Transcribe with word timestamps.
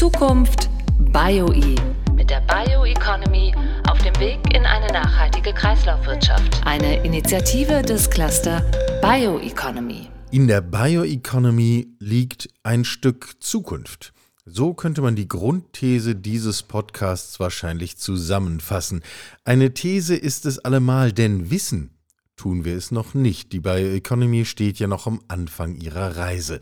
Zukunft 0.00 0.70
BioE 1.12 1.74
mit 2.16 2.30
der 2.30 2.40
Bioeconomy 2.48 3.54
auf 3.86 3.98
dem 3.98 4.18
Weg 4.18 4.38
in 4.54 4.64
eine 4.64 4.86
nachhaltige 4.86 5.52
Kreislaufwirtschaft. 5.52 6.62
Eine 6.64 7.04
Initiative 7.04 7.82
des 7.82 8.08
Cluster 8.08 8.62
Bioeconomy. 9.02 10.08
In 10.30 10.48
der 10.48 10.62
Bioeconomy 10.62 11.96
liegt 11.98 12.48
ein 12.62 12.86
Stück 12.86 13.34
Zukunft. 13.40 14.14
So 14.46 14.72
könnte 14.72 15.02
man 15.02 15.16
die 15.16 15.28
Grundthese 15.28 16.16
dieses 16.16 16.62
Podcasts 16.62 17.38
wahrscheinlich 17.38 17.98
zusammenfassen. 17.98 19.02
Eine 19.44 19.74
These 19.74 20.16
ist 20.16 20.46
es 20.46 20.58
allemal, 20.60 21.12
denn 21.12 21.50
Wissen 21.50 21.90
tun 22.36 22.64
wir 22.64 22.74
es 22.74 22.90
noch 22.90 23.12
nicht. 23.12 23.52
Die 23.52 23.60
Bioeconomy 23.60 24.46
steht 24.46 24.78
ja 24.78 24.86
noch 24.86 25.06
am 25.06 25.20
Anfang 25.28 25.74
ihrer 25.74 26.16
Reise. 26.16 26.60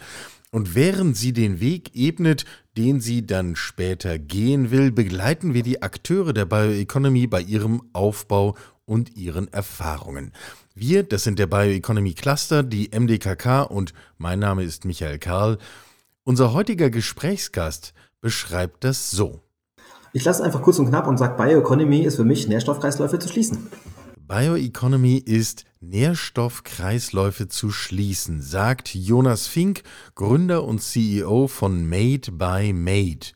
Und 0.51 0.75
während 0.75 1.17
sie 1.17 1.33
den 1.33 1.61
Weg 1.61 1.95
ebnet, 1.95 2.45
den 2.77 3.01
sie 3.01 3.27
dann 3.27 3.55
später 3.55 4.19
gehen 4.19 4.71
will, 4.71 4.91
begleiten 4.91 5.53
wir 5.53 5.63
die 5.63 5.83
Akteure 5.83 6.33
der 6.33 6.47
Bioeconomy 6.47 7.27
bei 7.27 7.43
ihrem 7.43 7.83
Aufbau 7.93 8.57
und 8.87 9.17
ihren 9.17 9.53
Erfahrungen. 9.53 10.33
Wir, 10.75 11.03
das 11.03 11.25
sind 11.25 11.39
der 11.39 11.49
Bioeconomy 11.49 12.15
Cluster, 12.15 12.63
die 12.63 12.91
MDKK 12.99 13.63
und 13.63 13.93
mein 14.17 14.39
Name 14.39 14.65
ist 14.65 14.87
Michael 14.87 15.19
Karl. 15.19 15.59
Unser 16.25 16.55
heutiger 16.55 16.89
Gesprächsgast 16.89 17.93
beschreibt 18.21 18.85
das 18.85 19.11
so. 19.11 19.41
Ich 20.15 20.25
lasse 20.25 20.43
einfach 20.43 20.63
kurz 20.63 20.79
und 20.79 20.89
knapp 20.89 21.07
und 21.07 21.19
sage, 21.19 21.37
Bioeconomy 21.37 22.01
ist 22.01 22.17
für 22.17 22.25
mich 22.25 22.49
Nährstoffkreisläufe 22.49 23.19
zu 23.19 23.29
schließen. 23.29 23.69
Bioeconomy 24.29 25.17
ist 25.17 25.65
Nährstoffkreisläufe 25.81 27.49
zu 27.49 27.71
schließen, 27.71 28.43
sagt 28.43 28.95
Jonas 28.95 29.47
Fink, 29.47 29.83
Gründer 30.17 30.65
und 30.65 30.83
CEO 30.83 31.49
von 31.49 31.89
Made 31.89 32.33
by 32.33 32.75
Made. 32.75 33.29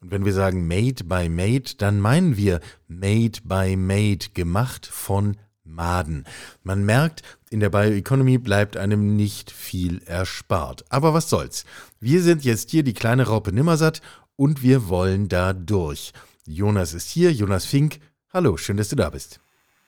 Und 0.00 0.10
wenn 0.10 0.24
wir 0.24 0.32
sagen 0.32 0.66
Made 0.66 1.04
by 1.04 1.28
Made, 1.28 1.76
dann 1.78 2.00
meinen 2.00 2.36
wir 2.36 2.58
Made 2.88 3.38
by 3.44 3.76
Made, 3.76 4.30
gemacht 4.34 4.84
von 4.84 5.36
Maden. 5.62 6.24
Man 6.64 6.84
merkt, 6.84 7.22
in 7.50 7.60
der 7.60 7.70
Bioeconomy 7.70 8.38
bleibt 8.38 8.76
einem 8.76 9.14
nicht 9.14 9.52
viel 9.52 10.02
erspart. 10.06 10.84
Aber 10.88 11.14
was 11.14 11.30
soll's? 11.30 11.64
Wir 12.00 12.20
sind 12.20 12.42
jetzt 12.42 12.70
hier 12.72 12.82
die 12.82 12.94
kleine 12.94 13.28
Raupe 13.28 13.52
Nimmersatt 13.52 14.02
und 14.34 14.64
wir 14.64 14.88
wollen 14.88 15.28
da 15.28 15.52
durch. 15.52 16.12
Jonas 16.48 16.94
ist 16.94 17.10
hier, 17.10 17.32
Jonas 17.32 17.64
Fink. 17.64 18.00
Hallo, 18.32 18.56
schön, 18.56 18.76
dass 18.76 18.88
du 18.88 18.96
da 18.96 19.08
bist. 19.08 19.38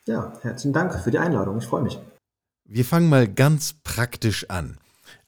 Ja, 0.07 0.35
herzlichen 0.43 0.75
Dank 0.75 0.95
für 0.95 1.11
die 1.11 1.19
Einladung. 1.19 1.59
Ich 1.59 1.67
freue 1.67 1.83
mich. 1.83 1.99
Wir 2.67 2.85
fangen 2.85 3.09
mal 3.09 3.27
ganz 3.27 3.75
praktisch 3.85 4.51
an. 4.51 4.77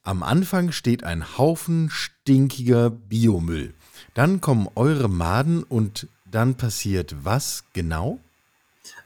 Am 0.02 0.22
Anfang 0.22 0.70
steht 0.70 1.02
ein 1.02 1.38
Haufen 1.38 1.88
stinkiger 1.90 2.90
Biomüll. 2.90 3.74
Dann 4.14 4.40
kommen 4.40 4.68
eure 4.74 5.08
Maden 5.08 5.62
und 5.62 6.08
dann 6.30 6.56
passiert 6.56 7.24
was 7.24 7.64
genau? 7.72 8.18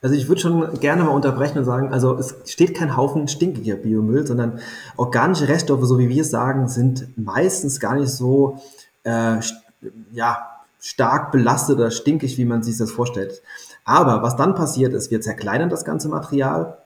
Also 0.02 0.14
ich 0.14 0.28
würde 0.28 0.40
schon 0.40 0.80
gerne 0.80 1.04
mal 1.04 1.10
unterbrechen 1.10 1.58
und 1.58 1.64
sagen, 1.64 1.92
also 1.92 2.16
es 2.18 2.34
steht 2.46 2.74
kein 2.74 2.96
Haufen 2.96 3.28
stinkiger 3.28 3.76
Biomüll, 3.76 4.26
sondern 4.26 4.60
organische 4.96 5.48
Reststoffe, 5.48 5.84
so 5.84 5.98
wie 5.98 6.08
wir 6.08 6.22
es 6.22 6.30
sagen, 6.30 6.68
sind 6.68 7.16
meistens 7.16 7.80
gar 7.80 7.94
nicht 7.94 8.10
so 8.10 8.60
äh, 9.04 9.38
ja, 10.12 10.59
stark 10.80 11.30
belastet 11.30 11.76
oder 11.76 11.90
stinkig, 11.90 12.38
wie 12.38 12.44
man 12.44 12.62
sich 12.62 12.78
das 12.78 12.90
vorstellt. 12.90 13.42
Aber 13.84 14.22
was 14.22 14.36
dann 14.36 14.54
passiert 14.54 14.94
ist, 14.94 15.10
wir 15.10 15.20
zerkleinern 15.20 15.68
das 15.68 15.84
ganze 15.84 16.08
Material, 16.08 16.78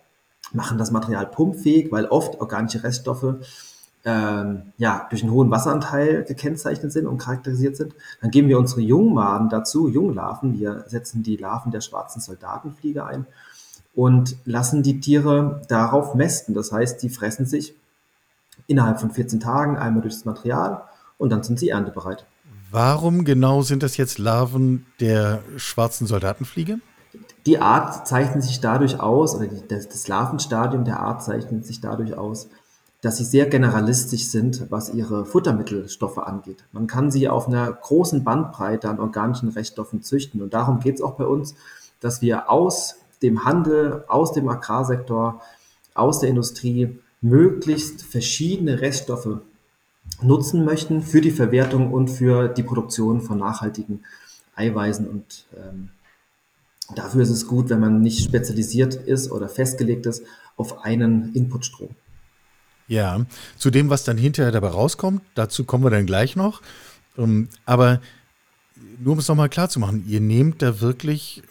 machen 0.53 0.79
das 0.79 0.91
Material 0.91 1.27
pumpfähig, 1.27 1.91
weil 1.91 2.07
oft 2.07 2.41
organische 2.41 2.83
Reststoffe 2.83 3.37
ähm, 4.05 4.73
ja, 4.77 5.07
durch 5.09 5.23
einen 5.23 5.33
hohen 5.33 5.51
Wasseranteil 5.51 6.25
gekennzeichnet 6.25 6.93
sind 6.93 7.07
und 7.07 7.19
charakterisiert 7.19 7.77
sind. 7.77 7.95
Dann 8.21 8.31
geben 8.31 8.49
wir 8.49 8.59
unsere 8.59 8.83
Jungmaden 8.83 9.49
dazu, 9.49 9.89
Junglarven, 9.89 10.59
wir 10.59 10.85
setzen 10.87 11.23
die 11.23 11.37
Larven 11.37 11.73
der 11.73 11.81
schwarzen 11.81 12.21
Soldatenfliege 12.21 13.05
ein 13.07 13.27
und 13.95 14.37
lassen 14.45 14.83
die 14.83 15.01
Tiere 15.01 15.63
darauf 15.69 16.15
mästen. 16.15 16.55
Das 16.55 16.73
heißt, 16.73 17.03
die 17.03 17.09
fressen 17.09 17.47
sich 17.47 17.75
innerhalb 18.67 19.01
von 19.01 19.11
14 19.11 19.41
Tagen 19.41 19.79
einmal 19.79 20.03
durch 20.03 20.15
das 20.15 20.25
Material 20.25 20.83
und 21.17 21.31
dann 21.31 21.43
sind 21.43 21.59
sie 21.59 21.71
erntebereit. 21.71 22.27
Warum 22.75 23.25
genau 23.25 23.63
sind 23.63 23.85
das 23.85 23.97
jetzt 23.99 24.19
Larven 24.19 24.85
der 24.99 25.45
schwarzen 25.59 26.09
Soldatenfliege? 26.09 26.81
Die 27.47 27.61
Art 27.61 28.09
zeichnet 28.09 28.43
sich 28.43 28.61
dadurch 28.61 28.99
aus, 28.99 29.37
oder 29.37 29.47
die, 29.47 29.63
das, 29.69 29.89
das 29.89 30.09
Larvenstadium 30.09 30.85
der 30.85 30.99
Art 30.99 31.23
zeichnet 31.23 31.65
sich 31.65 31.81
dadurch 31.81 32.19
aus, 32.19 32.49
dass 33.01 33.19
sie 33.19 33.25
sehr 33.25 33.47
generalistisch 33.47 34.25
sind, 34.25 34.73
was 34.73 34.93
ihre 34.93 35.25
Futtermittelstoffe 35.25 36.19
angeht. 36.19 36.65
Man 36.73 36.89
kann 36.89 37.13
sie 37.13 37.29
auf 37.29 37.47
einer 37.47 37.71
großen 37.71 38.25
Bandbreite 38.25 38.89
an 38.89 38.99
organischen 38.99 39.51
Reststoffen 39.51 40.03
züchten. 40.03 40.43
Und 40.43 40.53
darum 40.53 40.81
geht 40.81 40.97
es 40.97 41.01
auch 41.01 41.15
bei 41.15 41.27
uns, 41.27 41.55
dass 42.01 42.23
wir 42.23 42.51
aus 42.51 42.97
dem 43.23 43.45
Handel, 43.45 44.03
aus 44.09 44.33
dem 44.33 44.49
Agrarsektor, 44.49 45.41
aus 45.95 46.19
der 46.19 46.31
Industrie 46.31 46.99
möglichst 47.21 48.03
verschiedene 48.03 48.81
Reststoffe 48.81 49.43
nutzen 50.23 50.65
möchten 50.65 51.03
für 51.03 51.21
die 51.21 51.31
Verwertung 51.31 51.93
und 51.93 52.09
für 52.09 52.49
die 52.49 52.63
Produktion 52.63 53.21
von 53.21 53.39
nachhaltigen 53.39 54.05
Eiweißen 54.57 55.09
und 55.09 55.47
ähm, 55.57 55.91
Dafür 56.95 57.23
ist 57.23 57.31
es 57.31 57.47
gut, 57.47 57.71
wenn 57.71 57.81
man 57.81 58.03
nicht 58.03 58.23
spezialisiert 58.23 58.95
ist 58.95 59.31
oder 59.31 59.49
festgelegt 59.49 60.07
ist 60.07 60.23
auf 60.57 60.85
einen 60.85 61.33
Inputstrom. 61.35 61.91
Ja, 62.87 63.25
zu 63.57 63.71
dem, 63.71 63.89
was 63.89 64.05
dann 64.05 64.19
hinterher 64.19 64.53
dabei 64.53 64.69
rauskommt, 64.69 65.23
dazu 65.35 65.65
kommen 65.65 65.85
wir 65.85 65.91
dann 65.91 66.05
gleich 66.05 66.37
noch. 66.37 66.61
Ähm, 67.17 67.49
aber 67.65 68.01
nur 68.99 69.15
um 69.15 69.19
es 69.19 69.29
nochmal 69.29 69.49
klar 69.49 69.71
zu 69.71 69.81
machen, 69.81 70.05
ihr 70.07 70.21
nehmt 70.21 70.61
da 70.61 70.83
wirklich 70.83 71.43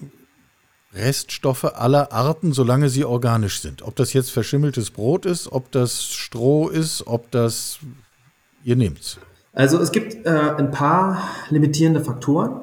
Reststoffe 0.94 1.64
aller 1.64 2.12
Arten, 2.12 2.54
solange 2.54 2.90
sie 2.90 3.04
organisch 3.04 3.62
sind. 3.62 3.82
Ob 3.82 3.96
das 3.96 4.14
jetzt 4.14 4.30
verschimmeltes 4.30 4.92
Brot 4.92 5.26
ist, 5.26 5.52
ob 5.52 5.72
das 5.72 6.06
Stroh 6.06 6.70
ist, 6.70 7.08
ob 7.08 7.32
das 7.32 7.80
ihr 8.64 8.76
nehmt's. 8.76 9.20
Also 9.54 9.80
es 9.80 9.92
gibt 9.92 10.26
äh, 10.26 10.30
ein 10.30 10.72
paar 10.72 11.30
limitierende 11.50 12.02
Faktoren 12.02 12.62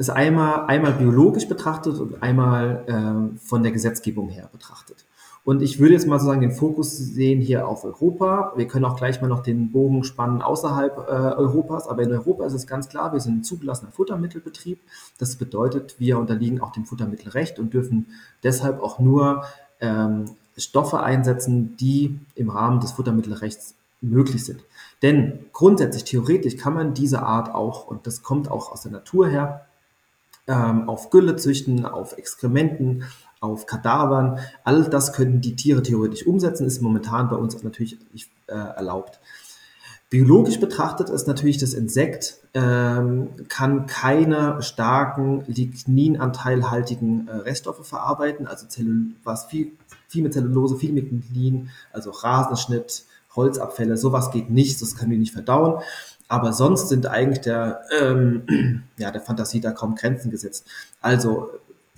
das 0.00 0.08
einmal, 0.08 0.64
einmal 0.64 0.92
biologisch 0.92 1.46
betrachtet 1.46 2.00
und 2.00 2.22
einmal 2.22 2.84
äh, 2.86 3.38
von 3.38 3.62
der 3.62 3.70
Gesetzgebung 3.70 4.30
her 4.30 4.48
betrachtet. 4.50 5.04
Und 5.44 5.60
ich 5.60 5.78
würde 5.78 5.92
jetzt 5.92 6.06
mal 6.06 6.18
sozusagen 6.18 6.40
den 6.40 6.52
Fokus 6.52 6.96
sehen 6.96 7.42
hier 7.42 7.68
auf 7.68 7.84
Europa. 7.84 8.54
Wir 8.56 8.66
können 8.66 8.86
auch 8.86 8.96
gleich 8.96 9.20
mal 9.20 9.28
noch 9.28 9.42
den 9.42 9.72
Bogen 9.72 10.02
spannen 10.04 10.40
außerhalb 10.40 10.96
äh, 10.96 11.10
Europas. 11.10 11.86
Aber 11.86 12.02
in 12.02 12.10
Europa 12.12 12.46
ist 12.46 12.54
es 12.54 12.66
ganz 12.66 12.88
klar, 12.88 13.12
wir 13.12 13.20
sind 13.20 13.40
ein 13.40 13.44
zugelassener 13.44 13.92
Futtermittelbetrieb. 13.92 14.80
Das 15.18 15.36
bedeutet, 15.36 15.96
wir 15.98 16.18
unterliegen 16.18 16.62
auch 16.62 16.72
dem 16.72 16.86
Futtermittelrecht 16.86 17.58
und 17.58 17.74
dürfen 17.74 18.06
deshalb 18.42 18.82
auch 18.82 19.00
nur 19.00 19.44
ähm, 19.82 20.24
Stoffe 20.56 21.00
einsetzen, 21.00 21.76
die 21.76 22.18
im 22.34 22.48
Rahmen 22.48 22.80
des 22.80 22.92
Futtermittelrechts 22.92 23.74
möglich 24.00 24.46
sind. 24.46 24.60
Denn 25.02 25.46
grundsätzlich, 25.52 26.04
theoretisch 26.04 26.56
kann 26.56 26.74
man 26.74 26.94
diese 26.94 27.22
Art 27.22 27.54
auch, 27.54 27.86
und 27.86 28.06
das 28.06 28.22
kommt 28.22 28.50
auch 28.50 28.70
aus 28.70 28.82
der 28.82 28.92
Natur 28.92 29.28
her, 29.28 29.66
ähm, 30.46 30.88
auf 30.88 31.10
Gülle 31.10 31.36
züchten, 31.36 31.86
auf 31.86 32.18
Exkrementen, 32.18 33.04
auf 33.40 33.66
Kadavern. 33.66 34.40
All 34.64 34.84
das 34.84 35.12
können 35.12 35.40
die 35.40 35.56
Tiere 35.56 35.82
theoretisch 35.82 36.26
umsetzen, 36.26 36.66
ist 36.66 36.82
momentan 36.82 37.28
bei 37.28 37.36
uns 37.36 37.60
natürlich 37.62 37.98
nicht 38.12 38.30
äh, 38.46 38.54
erlaubt. 38.54 39.20
Biologisch 40.10 40.58
betrachtet 40.58 41.08
ist 41.08 41.28
natürlich 41.28 41.58
das 41.58 41.72
Insekt, 41.72 42.38
ähm, 42.52 43.28
kann 43.48 43.86
keine 43.86 44.60
starken 44.60 45.44
ligninanteilhaltigen 45.46 47.28
äh, 47.28 47.36
Reststoffe 47.36 47.86
verarbeiten, 47.86 48.48
also 48.48 48.66
Zellul 48.66 49.12
was 49.22 49.44
viel, 49.44 49.70
viel 50.08 50.24
mit 50.24 50.34
Zellulose, 50.34 50.76
viel 50.76 50.92
mit 50.92 51.12
Lignin, 51.12 51.70
also 51.92 52.10
Rasenschnitt, 52.10 53.04
Holzabfälle, 53.36 53.96
sowas 53.96 54.30
geht 54.30 54.50
nicht, 54.50 54.80
das 54.82 54.96
kann 54.96 55.10
die 55.10 55.18
nicht 55.18 55.32
verdauen. 55.32 55.82
Aber 56.28 56.52
sonst 56.52 56.88
sind 56.88 57.06
eigentlich 57.06 57.40
der, 57.40 57.82
ähm, 58.00 58.82
ja, 58.96 59.10
der 59.10 59.20
Fantasie 59.20 59.60
da 59.60 59.72
kaum 59.72 59.94
Grenzen 59.94 60.30
gesetzt. 60.30 60.66
Also 61.00 61.50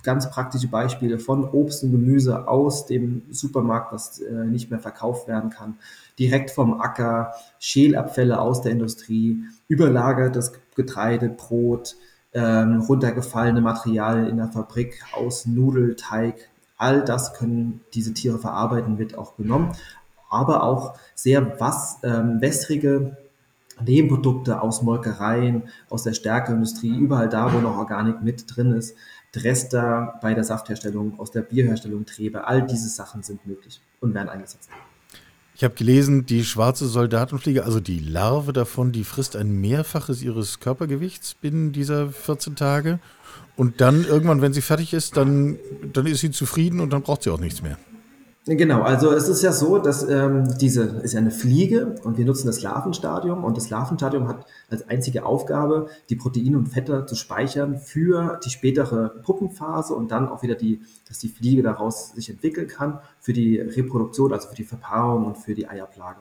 ganz 0.02 0.30
praktische 0.30 0.68
Beispiele 0.68 1.18
von 1.18 1.44
Obst 1.44 1.82
und 1.84 1.92
Gemüse 1.92 2.48
aus 2.48 2.86
dem 2.86 3.22
Supermarkt, 3.30 3.92
was 3.92 4.20
äh, 4.20 4.32
nicht 4.46 4.70
mehr 4.70 4.80
verkauft 4.80 5.28
werden 5.28 5.50
kann, 5.50 5.76
direkt 6.18 6.50
vom 6.50 6.80
Acker, 6.80 7.32
Schälabfälle 7.58 8.40
aus 8.40 8.62
der 8.62 8.72
Industrie, 8.72 9.44
überlagertes 9.68 10.52
Getreide, 10.74 11.28
Brot, 11.28 11.96
ähm, 12.34 12.80
runtergefallene 12.80 13.60
Materialien 13.60 14.28
in 14.28 14.36
der 14.38 14.48
Fabrik 14.48 15.02
aus 15.14 15.46
Nudelteig. 15.46 16.48
All 16.78 17.04
das 17.04 17.34
können 17.34 17.80
diese 17.94 18.14
Tiere 18.14 18.38
verarbeiten, 18.38 18.98
wird 18.98 19.16
auch 19.16 19.36
genommen. 19.36 19.72
Aber 20.32 20.62
auch 20.62 20.94
sehr 21.14 21.60
was, 21.60 21.98
ähm, 22.02 22.40
wässrige 22.40 23.16
Nebenprodukte 23.80 24.60
aus 24.60 24.82
Molkereien, 24.82 25.64
aus 25.88 26.02
der 26.02 26.14
Stärkeindustrie, 26.14 26.96
überall 26.96 27.28
da, 27.28 27.52
wo 27.52 27.58
noch 27.58 27.76
Organik 27.76 28.22
mit 28.22 28.44
drin 28.54 28.72
ist, 28.72 28.96
Drester 29.32 30.18
bei 30.20 30.34
der 30.34 30.44
Saftherstellung, 30.44 31.18
aus 31.18 31.30
der 31.30 31.40
Bierherstellung, 31.40 32.04
Trebe, 32.04 32.46
all 32.46 32.66
diese 32.66 32.88
Sachen 32.88 33.22
sind 33.22 33.46
möglich 33.46 33.80
und 34.00 34.14
werden 34.14 34.28
eingesetzt. 34.28 34.68
Ich 35.54 35.64
habe 35.64 35.74
gelesen, 35.74 36.26
die 36.26 36.44
schwarze 36.44 36.86
Soldatenfliege, 36.86 37.64
also 37.64 37.78
die 37.78 37.98
Larve 37.98 38.52
davon, 38.52 38.92
die 38.92 39.04
frisst 39.04 39.36
ein 39.36 39.60
Mehrfaches 39.60 40.22
ihres 40.22 40.60
Körpergewichts 40.60 41.34
binnen 41.34 41.72
dieser 41.72 42.08
14 42.08 42.56
Tage. 42.56 42.98
Und 43.56 43.80
dann 43.80 44.04
irgendwann, 44.04 44.40
wenn 44.40 44.52
sie 44.52 44.62
fertig 44.62 44.94
ist, 44.94 45.16
dann, 45.16 45.58
dann 45.92 46.06
ist 46.06 46.20
sie 46.20 46.30
zufrieden 46.30 46.80
und 46.80 46.90
dann 46.92 47.02
braucht 47.02 47.22
sie 47.22 47.30
auch 47.30 47.38
nichts 47.38 47.62
mehr. 47.62 47.78
Genau, 48.44 48.82
also 48.82 49.12
es 49.12 49.28
ist 49.28 49.42
ja 49.42 49.52
so, 49.52 49.78
dass 49.78 50.02
ähm, 50.08 50.58
diese 50.58 50.82
ist 50.82 51.12
ja 51.12 51.20
eine 51.20 51.30
Fliege 51.30 51.94
und 52.02 52.18
wir 52.18 52.24
nutzen 52.24 52.48
das 52.48 52.60
Larvenstadium 52.60 53.44
und 53.44 53.56
das 53.56 53.70
Larvenstadium 53.70 54.26
hat 54.26 54.44
als 54.68 54.88
einzige 54.88 55.24
Aufgabe, 55.24 55.88
die 56.10 56.16
Proteine 56.16 56.58
und 56.58 56.66
Fette 56.66 57.06
zu 57.06 57.14
speichern 57.14 57.78
für 57.78 58.40
die 58.44 58.50
spätere 58.50 59.10
Puppenphase 59.22 59.94
und 59.94 60.10
dann 60.10 60.28
auch 60.28 60.42
wieder 60.42 60.56
die, 60.56 60.80
dass 61.06 61.20
die 61.20 61.28
Fliege 61.28 61.62
daraus 61.62 62.10
sich 62.14 62.30
entwickeln 62.30 62.66
kann 62.66 62.98
für 63.20 63.32
die 63.32 63.60
Reproduktion, 63.60 64.32
also 64.32 64.48
für 64.48 64.56
die 64.56 64.64
Verpaarung 64.64 65.24
und 65.24 65.38
für 65.38 65.54
die 65.54 65.68
Eierplage. 65.68 66.18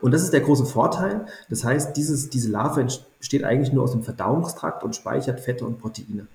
Und 0.00 0.12
das 0.12 0.22
ist 0.22 0.32
der 0.32 0.40
große 0.40 0.66
Vorteil. 0.66 1.26
Das 1.48 1.62
heißt, 1.62 1.96
dieses, 1.96 2.28
diese 2.28 2.50
Larve 2.50 2.88
besteht 3.20 3.44
eigentlich 3.44 3.72
nur 3.72 3.84
aus 3.84 3.92
dem 3.92 4.02
Verdauungstrakt 4.02 4.82
und 4.82 4.96
speichert 4.96 5.38
Fette 5.38 5.64
und 5.64 5.78
Proteine. 5.78 6.26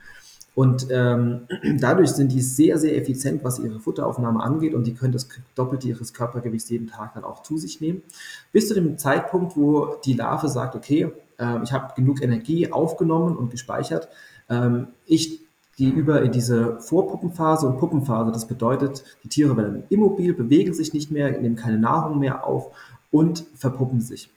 Und 0.55 0.87
ähm, 0.91 1.47
dadurch 1.79 2.11
sind 2.11 2.31
die 2.31 2.41
sehr, 2.41 2.77
sehr 2.77 2.97
effizient, 2.97 3.43
was 3.43 3.59
ihre 3.59 3.79
Futteraufnahme 3.79 4.43
angeht 4.43 4.73
und 4.73 4.85
die 4.85 4.93
können 4.93 5.13
das 5.13 5.27
Doppelte 5.55 5.87
ihres 5.87 6.13
Körpergewichts 6.13 6.69
jeden 6.69 6.87
Tag 6.87 7.15
dann 7.15 7.23
auch 7.23 7.41
zu 7.43 7.57
sich 7.57 7.81
nehmen. 7.81 8.03
Bis 8.51 8.67
zu 8.67 8.73
dem 8.73 8.97
Zeitpunkt, 8.97 9.57
wo 9.57 9.95
die 10.05 10.13
Larve 10.13 10.49
sagt, 10.49 10.75
okay, 10.75 11.11
äh, 11.39 11.63
ich 11.63 11.73
habe 11.73 11.93
genug 11.95 12.21
Energie 12.21 12.71
aufgenommen 12.71 13.35
und 13.35 13.49
gespeichert, 13.49 14.09
ähm, 14.49 14.87
ich 15.05 15.41
gehe 15.75 15.91
über 15.91 16.21
in 16.21 16.31
diese 16.31 16.79
Vorpuppenphase 16.79 17.67
und 17.67 17.79
Puppenphase. 17.79 18.31
Das 18.31 18.47
bedeutet, 18.47 19.03
die 19.23 19.29
Tiere 19.29 19.57
werden 19.57 19.83
immobil, 19.89 20.33
bewegen 20.33 20.73
sich 20.73 20.93
nicht 20.93 21.09
mehr, 21.09 21.31
nehmen 21.31 21.55
keine 21.55 21.79
Nahrung 21.79 22.19
mehr 22.19 22.45
auf 22.45 22.75
und 23.11 23.45
verpuppen 23.55 24.01
sich. 24.01 24.29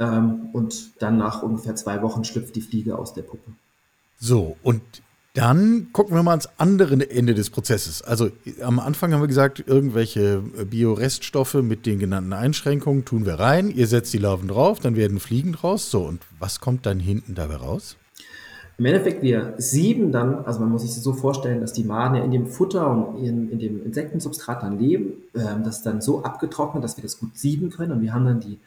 Ähm, 0.00 0.48
und 0.52 1.00
dann 1.00 1.16
nach 1.16 1.42
ungefähr 1.42 1.76
zwei 1.76 2.02
Wochen 2.02 2.24
schlüpft 2.24 2.56
die 2.56 2.60
Fliege 2.60 2.98
aus 2.98 3.14
der 3.14 3.22
Puppe. 3.22 3.52
So, 4.18 4.56
und 4.62 4.80
dann 5.34 5.88
gucken 5.92 6.14
wir 6.14 6.22
mal 6.22 6.30
ans 6.30 6.48
andere 6.58 7.10
Ende 7.10 7.34
des 7.34 7.50
Prozesses. 7.50 8.02
Also 8.02 8.30
am 8.62 8.78
Anfang 8.78 9.12
haben 9.12 9.20
wir 9.20 9.26
gesagt, 9.26 9.64
irgendwelche 9.66 10.42
Bioreststoffe 10.70 11.54
mit 11.54 11.86
den 11.86 11.98
genannten 11.98 12.32
Einschränkungen 12.32 13.04
tun 13.04 13.26
wir 13.26 13.34
rein. 13.34 13.68
Ihr 13.68 13.88
setzt 13.88 14.14
die 14.14 14.18
Larven 14.18 14.46
drauf, 14.46 14.78
dann 14.78 14.94
werden 14.94 15.18
Fliegen 15.18 15.52
draus. 15.52 15.90
So, 15.90 16.02
und 16.02 16.22
was 16.38 16.60
kommt 16.60 16.86
dann 16.86 17.00
hinten 17.00 17.34
dabei 17.34 17.56
raus? 17.56 17.96
Im 18.78 18.84
Endeffekt, 18.86 19.22
wir 19.22 19.54
sieben 19.58 20.12
dann, 20.12 20.44
also 20.44 20.60
man 20.60 20.68
muss 20.70 20.82
sich 20.82 20.92
so 20.92 21.12
vorstellen, 21.12 21.60
dass 21.60 21.72
die 21.72 21.84
Maden 21.84 22.16
ja 22.16 22.24
in 22.24 22.30
dem 22.30 22.46
Futter 22.46 22.88
und 22.90 23.24
in, 23.24 23.50
in 23.50 23.58
dem 23.58 23.84
Insektensubstrat 23.84 24.62
dann 24.62 24.78
leben. 24.78 25.14
Ähm, 25.34 25.64
das 25.64 25.78
ist 25.78 25.86
dann 25.86 26.00
so 26.00 26.22
abgetrocknet, 26.22 26.82
dass 26.82 26.96
wir 26.96 27.02
das 27.02 27.18
gut 27.18 27.36
sieben 27.36 27.70
können. 27.70 27.92
Und 27.92 28.02
wir 28.02 28.12
haben 28.12 28.24
dann 28.24 28.40
die 28.40 28.58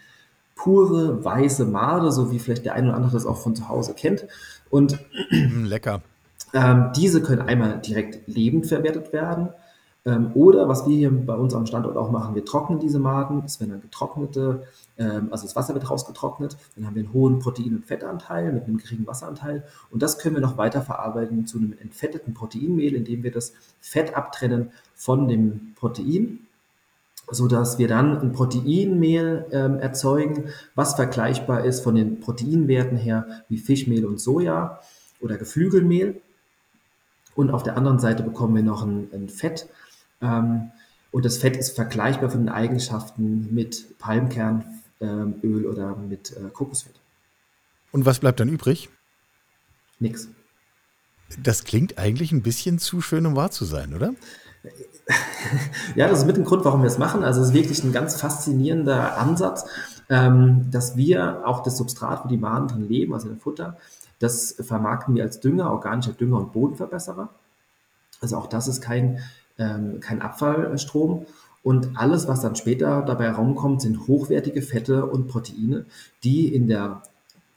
pure 0.57 1.24
weiße 1.24 1.65
Made, 1.65 2.12
so 2.12 2.31
wie 2.31 2.39
vielleicht 2.39 2.65
der 2.65 2.74
eine 2.74 2.89
oder 2.89 2.98
andere 2.98 3.13
das 3.13 3.25
auch 3.25 3.38
von 3.38 3.56
zu 3.56 3.69
Hause 3.69 3.94
kennt. 3.94 4.25
Und 4.69 5.00
mm, 5.31 5.65
lecker. 5.65 6.01
Ähm, 6.54 6.92
diese 6.95 7.21
können 7.21 7.42
einmal 7.42 7.80
direkt 7.80 8.27
lebend 8.27 8.65
verwertet 8.65 9.13
werden. 9.13 9.50
Ähm, 10.06 10.31
oder 10.36 10.69
was 10.69 10.88
wir 10.88 10.95
hier 10.95 11.12
bei 11.12 11.36
uns 11.36 11.54
am 11.54 11.65
Standort 11.65 11.98
auch 11.98 12.12
machen, 12.12 12.33
wir 12.33 12.45
trocknen 12.45 12.80
diese 12.80 13.00
Maden. 13.00 13.44
Es 13.45 13.59
werden 13.59 13.71
dann 13.71 13.81
getrocknete, 13.81 14.63
ähm, 14.98 15.27
also 15.31 15.45
das 15.45 15.56
Wasser 15.56 15.74
wird 15.74 15.89
rausgetrocknet. 15.89 16.56
Dann 16.75 16.88
haben 16.88 16.95
wir 16.95 17.04
einen 17.04 17.13
hohen 17.13 17.39
Protein- 17.39 17.75
und 17.75 17.86
Fettanteil 17.86 18.54
mit 18.54 18.63
einem 18.63 18.77
geringen 18.77 19.06
Wasseranteil. 19.06 19.63
Und 19.92 20.01
das 20.01 20.18
können 20.18 20.36
wir 20.36 20.42
noch 20.42 20.57
weiter 20.57 20.81
verarbeiten 20.81 21.45
zu 21.45 21.57
einem 21.57 21.74
entfetteten 21.80 22.33
Proteinmehl, 22.33 22.95
indem 22.95 23.24
wir 23.24 23.31
das 23.31 23.54
Fett 23.81 24.15
abtrennen 24.15 24.71
von 24.95 25.27
dem 25.27 25.74
Protein 25.75 26.47
so 27.30 27.48
dass 27.48 27.78
wir 27.78 27.88
dann 27.88 28.20
ein 28.20 28.32
Proteinmehl 28.32 29.46
ähm, 29.52 29.80
erzeugen, 29.80 30.50
was 30.76 30.96
vergleichbar 30.96 31.66
ist 31.66 31.82
von 31.84 31.96
den 31.96 32.20
Proteinwerten 32.20 32.98
her 32.98 33.44
wie 33.50 33.58
Fischmehl 33.58 34.06
und 34.06 34.20
Soja 34.20 34.80
oder 35.20 35.38
Geflügelmehl. 35.38 36.22
Und 37.36 37.52
auf 37.52 37.64
der 37.64 37.78
anderen 37.78 38.00
Seite 38.00 38.24
bekommen 38.24 38.56
wir 38.56 38.64
noch 38.64 38.84
ein, 38.84 39.10
ein 39.14 39.30
Fett. 39.30 39.68
Ähm, 40.22 40.72
und 41.12 41.26
das 41.26 41.38
Fett 41.38 41.58
ist 41.58 41.76
vergleichbar 41.76 42.30
von 42.30 42.42
den 42.42 42.50
Eigenschaften 42.50 43.54
mit 43.54 43.98
Palmkernöl 44.00 44.64
ähm, 45.02 45.66
oder 45.70 45.96
mit 45.96 46.32
äh, 46.32 46.50
Kokosfett. 46.52 46.96
Und 47.92 48.06
was 48.06 48.20
bleibt 48.20 48.40
dann 48.40 48.50
übrig? 48.50 48.90
Nix. 50.00 50.30
Das 51.42 51.64
klingt 51.64 51.98
eigentlich 51.98 52.32
ein 52.32 52.42
bisschen 52.42 52.80
zu 52.80 53.02
schön, 53.02 53.26
um 53.26 53.36
wahr 53.36 53.52
zu 53.52 53.66
sein, 53.66 53.94
oder? 53.94 54.14
Ja, 55.96 56.08
das 56.08 56.19
ist 56.19 56.25
mit 56.25 56.38
dem 56.38 56.46
Grund, 56.46 56.66
warum 56.66 56.81
wir 56.81 56.88
es 56.88 56.98
machen. 56.98 57.24
Also 57.24 57.42
es 57.42 57.50
ist 57.50 57.54
wirklich 57.54 57.84
ein 57.84 57.94
ganz 57.94 58.19
faszinierender 58.19 59.18
Ansatz, 59.18 59.66
ähm, 60.10 60.68
dass 60.72 60.96
wir 60.98 61.46
auch 61.46 61.64
das 61.64 61.78
Substrat, 61.78 62.24
wo 62.24 62.30
die 62.30 62.38
Maden 62.38 62.68
drin 62.68 62.88
leben, 62.88 63.14
also 63.14 63.30
das 63.30 63.42
Futter, 63.42 63.78
das 64.19 64.56
vermarkten 64.60 65.16
wir 65.16 65.24
als 65.24 65.40
Dünger, 65.40 65.72
organischer 65.72 66.14
Dünger 66.14 66.38
und 66.38 66.54
Bodenverbesserer. 66.54 67.30
Also 68.22 68.38
auch 68.38 68.48
das 68.48 68.68
ist 68.68 68.81
kein, 68.81 69.19
ähm, 69.58 70.00
kein 70.00 70.22
Abfallstrom. 70.22 71.25
Und 71.64 71.98
alles, 71.98 72.28
was 72.28 72.42
dann 72.42 72.56
später 72.56 73.02
dabei 73.02 73.25
herumkommt, 73.25 73.81
sind 73.81 74.08
hochwertige 74.08 74.62
Fette 74.62 75.06
und 75.06 75.28
Proteine, 75.28 75.86
die 76.24 76.54
in 76.54 76.68
der 76.68 77.02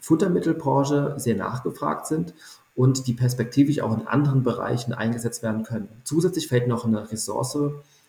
Futtermittelbranche 0.00 1.14
sehr 1.18 1.36
nachgefragt 1.36 2.06
sind 2.06 2.34
und 2.80 3.06
die 3.06 3.12
perspektivisch 3.12 3.80
auch 3.82 3.94
in 3.94 4.06
anderen 4.06 4.42
Bereichen 4.42 4.94
eingesetzt 4.94 5.42
werden 5.42 5.64
können. 5.64 5.88
Zusätzlich 6.02 6.48
fällt 6.48 6.66
noch 6.66 6.86
eine 6.86 7.12
Ressource 7.12 7.58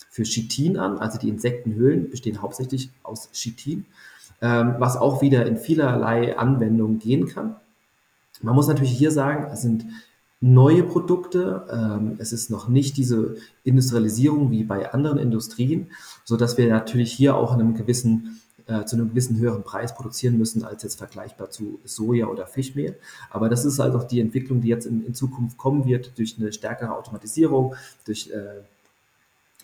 für 0.09 0.23
Chitin 0.23 0.77
an, 0.77 0.97
also 0.97 1.19
die 1.19 1.27
Insektenhöhlen 1.27 2.09
bestehen 2.09 2.41
hauptsächlich 2.41 2.89
aus 3.03 3.29
Chitin, 3.33 3.85
ähm, 4.41 4.75
was 4.79 4.95
auch 4.95 5.21
wieder 5.21 5.45
in 5.45 5.57
vielerlei 5.57 6.38
Anwendungen 6.38 7.00
gehen 7.00 7.27
kann. 7.27 7.57
Man 8.41 8.56
muss 8.56 8.69
natürlich 8.69 8.97
hier 8.97 9.12
sagen, 9.12 9.51
es 9.51 9.62
sind 9.62 9.88
neue 10.39 10.83
Produkte. 10.83 11.67
Ähm, 11.69 12.15
es 12.19 12.31
ist 12.31 12.50
noch 12.50 12.69
nicht 12.69 12.95
diese 12.95 13.35
Industrialisierung 13.65 14.51
wie 14.51 14.63
bei 14.63 14.94
anderen 14.94 15.17
Industrien, 15.17 15.88
so 16.24 16.38
dass 16.38 16.57
wir 16.57 16.69
natürlich 16.69 17.12
hier 17.12 17.35
auch 17.35 17.53
in 17.53 17.59
einem 17.59 17.74
gewissen 17.74 18.39
äh, 18.71 18.85
zu 18.85 18.95
einem 18.95 19.09
gewissen 19.09 19.38
höheren 19.38 19.63
Preis 19.63 19.94
produzieren 19.94 20.38
müssen 20.38 20.63
als 20.63 20.83
jetzt 20.83 20.97
vergleichbar 20.97 21.50
zu 21.50 21.79
Soja 21.83 22.27
oder 22.27 22.47
Fischmehl. 22.47 22.97
Aber 23.29 23.50
das 23.50 23.65
ist 23.65 23.79
halt 23.79 23.95
auch 23.95 24.06
die 24.06 24.21
Entwicklung, 24.21 24.62
die 24.62 24.69
jetzt 24.69 24.85
in, 24.85 25.06
in 25.06 25.13
Zukunft 25.13 25.57
kommen 25.57 25.85
wird 25.85 26.18
durch 26.18 26.38
eine 26.39 26.53
stärkere 26.53 26.95
Automatisierung, 26.95 27.75
durch 28.06 28.29
äh, 28.31 28.62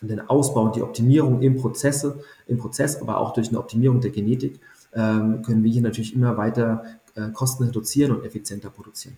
den 0.01 0.19
Ausbau 0.19 0.63
und 0.63 0.75
die 0.75 0.81
Optimierung 0.81 1.41
im, 1.41 1.55
Prozesse, 1.55 2.19
im 2.47 2.57
Prozess, 2.57 3.01
aber 3.01 3.17
auch 3.17 3.33
durch 3.33 3.49
eine 3.49 3.59
Optimierung 3.59 4.01
der 4.01 4.11
Genetik 4.11 4.59
ähm, 4.93 5.41
können 5.41 5.63
wir 5.63 5.71
hier 5.71 5.81
natürlich 5.81 6.13
immer 6.13 6.37
weiter 6.37 6.83
äh, 7.15 7.29
Kosten 7.31 7.63
reduzieren 7.63 8.11
und 8.11 8.25
effizienter 8.25 8.69
produzieren. 8.69 9.17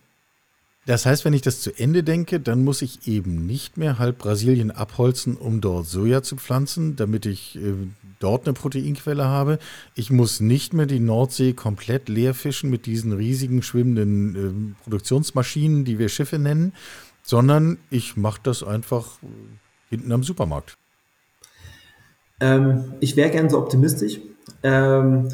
Das 0.89 1.05
heißt, 1.05 1.23
wenn 1.23 1.33
ich 1.33 1.43
das 1.43 1.61
zu 1.61 1.69
Ende 1.77 2.01
denke, 2.01 2.39
dann 2.39 2.63
muss 2.63 2.81
ich 2.81 3.07
eben 3.07 3.45
nicht 3.45 3.77
mehr 3.77 3.99
halb 3.99 4.17
Brasilien 4.17 4.71
abholzen, 4.71 5.37
um 5.37 5.61
dort 5.61 5.85
Soja 5.85 6.23
zu 6.23 6.35
pflanzen, 6.35 6.95
damit 6.95 7.27
ich 7.27 7.57
äh, 7.57 7.73
dort 8.17 8.47
eine 8.47 8.53
Proteinquelle 8.53 9.25
habe. 9.25 9.59
Ich 9.93 10.09
muss 10.09 10.39
nicht 10.39 10.73
mehr 10.73 10.87
die 10.87 10.99
Nordsee 10.99 11.53
komplett 11.53 12.09
leer 12.09 12.33
fischen 12.33 12.71
mit 12.71 12.87
diesen 12.87 13.13
riesigen 13.13 13.61
schwimmenden 13.61 14.73
äh, 14.73 14.83
Produktionsmaschinen, 14.83 15.85
die 15.85 15.99
wir 15.99 16.09
Schiffe 16.09 16.39
nennen, 16.39 16.73
sondern 17.21 17.77
ich 17.91 18.17
mache 18.17 18.39
das 18.41 18.63
einfach 18.63 19.21
äh, 19.21 19.27
hinten 19.91 20.11
am 20.11 20.23
Supermarkt. 20.23 20.75
Ähm, 22.39 22.93
ich 22.99 23.15
wäre 23.15 23.29
gern 23.29 23.47
so 23.47 23.59
optimistisch. 23.59 24.21
Ähm, 24.63 25.29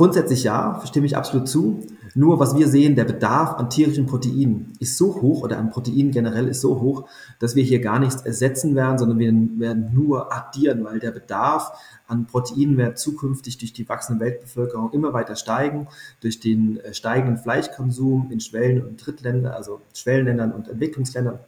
grundsätzlich 0.00 0.44
ja, 0.44 0.80
stimme 0.86 1.04
ich 1.04 1.14
absolut 1.14 1.46
zu. 1.46 1.86
Nur 2.14 2.40
was 2.40 2.56
wir 2.56 2.68
sehen, 2.68 2.96
der 2.96 3.04
Bedarf 3.04 3.56
an 3.56 3.68
tierischen 3.68 4.06
Proteinen 4.06 4.72
ist 4.78 4.96
so 4.96 5.20
hoch 5.20 5.42
oder 5.42 5.58
an 5.58 5.68
Proteinen 5.68 6.10
generell 6.10 6.48
ist 6.48 6.62
so 6.62 6.80
hoch, 6.80 7.06
dass 7.38 7.54
wir 7.54 7.64
hier 7.64 7.80
gar 7.80 7.98
nichts 7.98 8.22
ersetzen 8.22 8.74
werden, 8.74 8.96
sondern 8.96 9.18
wir 9.18 9.30
werden 9.60 9.90
nur 9.92 10.32
addieren, 10.32 10.84
weil 10.84 11.00
der 11.00 11.10
Bedarf 11.10 11.72
an 12.08 12.24
Proteinen 12.24 12.78
wird 12.78 12.98
zukünftig 12.98 13.58
durch 13.58 13.74
die 13.74 13.86
wachsende 13.90 14.24
Weltbevölkerung 14.24 14.90
immer 14.92 15.12
weiter 15.12 15.36
steigen, 15.36 15.86
durch 16.22 16.40
den 16.40 16.80
äh, 16.80 16.94
steigenden 16.94 17.36
Fleischkonsum 17.36 18.30
in 18.30 18.40
Schwellen- 18.40 18.82
und 18.82 19.04
Drittländern, 19.04 19.52
also 19.52 19.82
Schwellenländern 19.92 20.52
und 20.52 20.66
Entwicklungsländern 20.66 21.40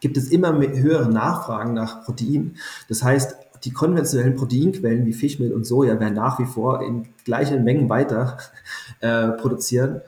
gibt 0.00 0.16
es 0.16 0.32
immer 0.32 0.52
höhere 0.58 1.08
Nachfragen 1.08 1.74
nach 1.74 2.02
Proteinen. 2.02 2.56
Das 2.88 3.04
heißt, 3.04 3.36
die 3.64 3.72
konventionellen 3.72 4.34
Proteinquellen 4.34 5.06
wie 5.06 5.12
Fischmehl 5.12 5.52
und 5.52 5.64
Soja 5.64 5.98
werden 6.00 6.14
nach 6.14 6.38
wie 6.38 6.46
vor 6.46 6.82
in 6.82 7.06
gleichen 7.24 7.64
Mengen 7.64 7.88
weiter 7.88 8.38
äh, 9.00 9.28
produzieren. 9.28 10.00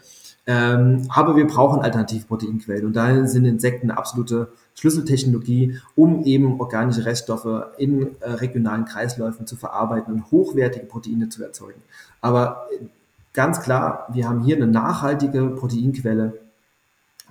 Ähm, 0.47 1.07
aber 1.09 1.37
wir 1.37 1.47
brauchen 1.47 1.81
Alternativproteinquellen 1.81 2.87
und 2.87 2.97
daher 2.97 3.27
sind 3.27 3.47
Insekten 3.47 3.91
eine 3.91 3.99
absolute 3.99 4.53
Schlüsseltechnologie, 4.75 5.79
um 5.95 6.25
eben 6.25 6.61
organische 6.61 7.07
Reststoffe 7.07 7.73
in 7.79 8.21
äh, 8.21 8.31
regionalen 8.31 8.85
Kreisläufen 8.85 9.47
zu 9.47 9.57
verarbeiten 9.57 10.13
und 10.13 10.31
hochwertige 10.31 10.85
Proteine 10.85 11.31
zu 11.31 11.43
erzeugen. 11.43 11.81
Aber 12.21 12.67
äh, 12.73 12.85
ganz 13.33 13.61
klar, 13.61 14.09
wir 14.13 14.29
haben 14.29 14.43
hier 14.43 14.57
eine 14.57 14.67
nachhaltige 14.67 15.47
Proteinquelle 15.47 16.39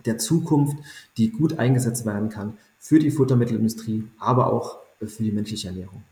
der 0.06 0.18
Zukunft, 0.18 0.78
die 1.18 1.32
gut 1.32 1.60
eingesetzt 1.60 2.06
werden 2.06 2.30
kann 2.30 2.58
für 2.80 3.00
die 3.00 3.12
Futtermittelindustrie, 3.12 4.06
aber 4.20 4.52
auch 4.52 4.80
für 5.00 5.24
die 5.24 5.32
menschliche 5.32 5.68
Ernährung. 5.68 6.04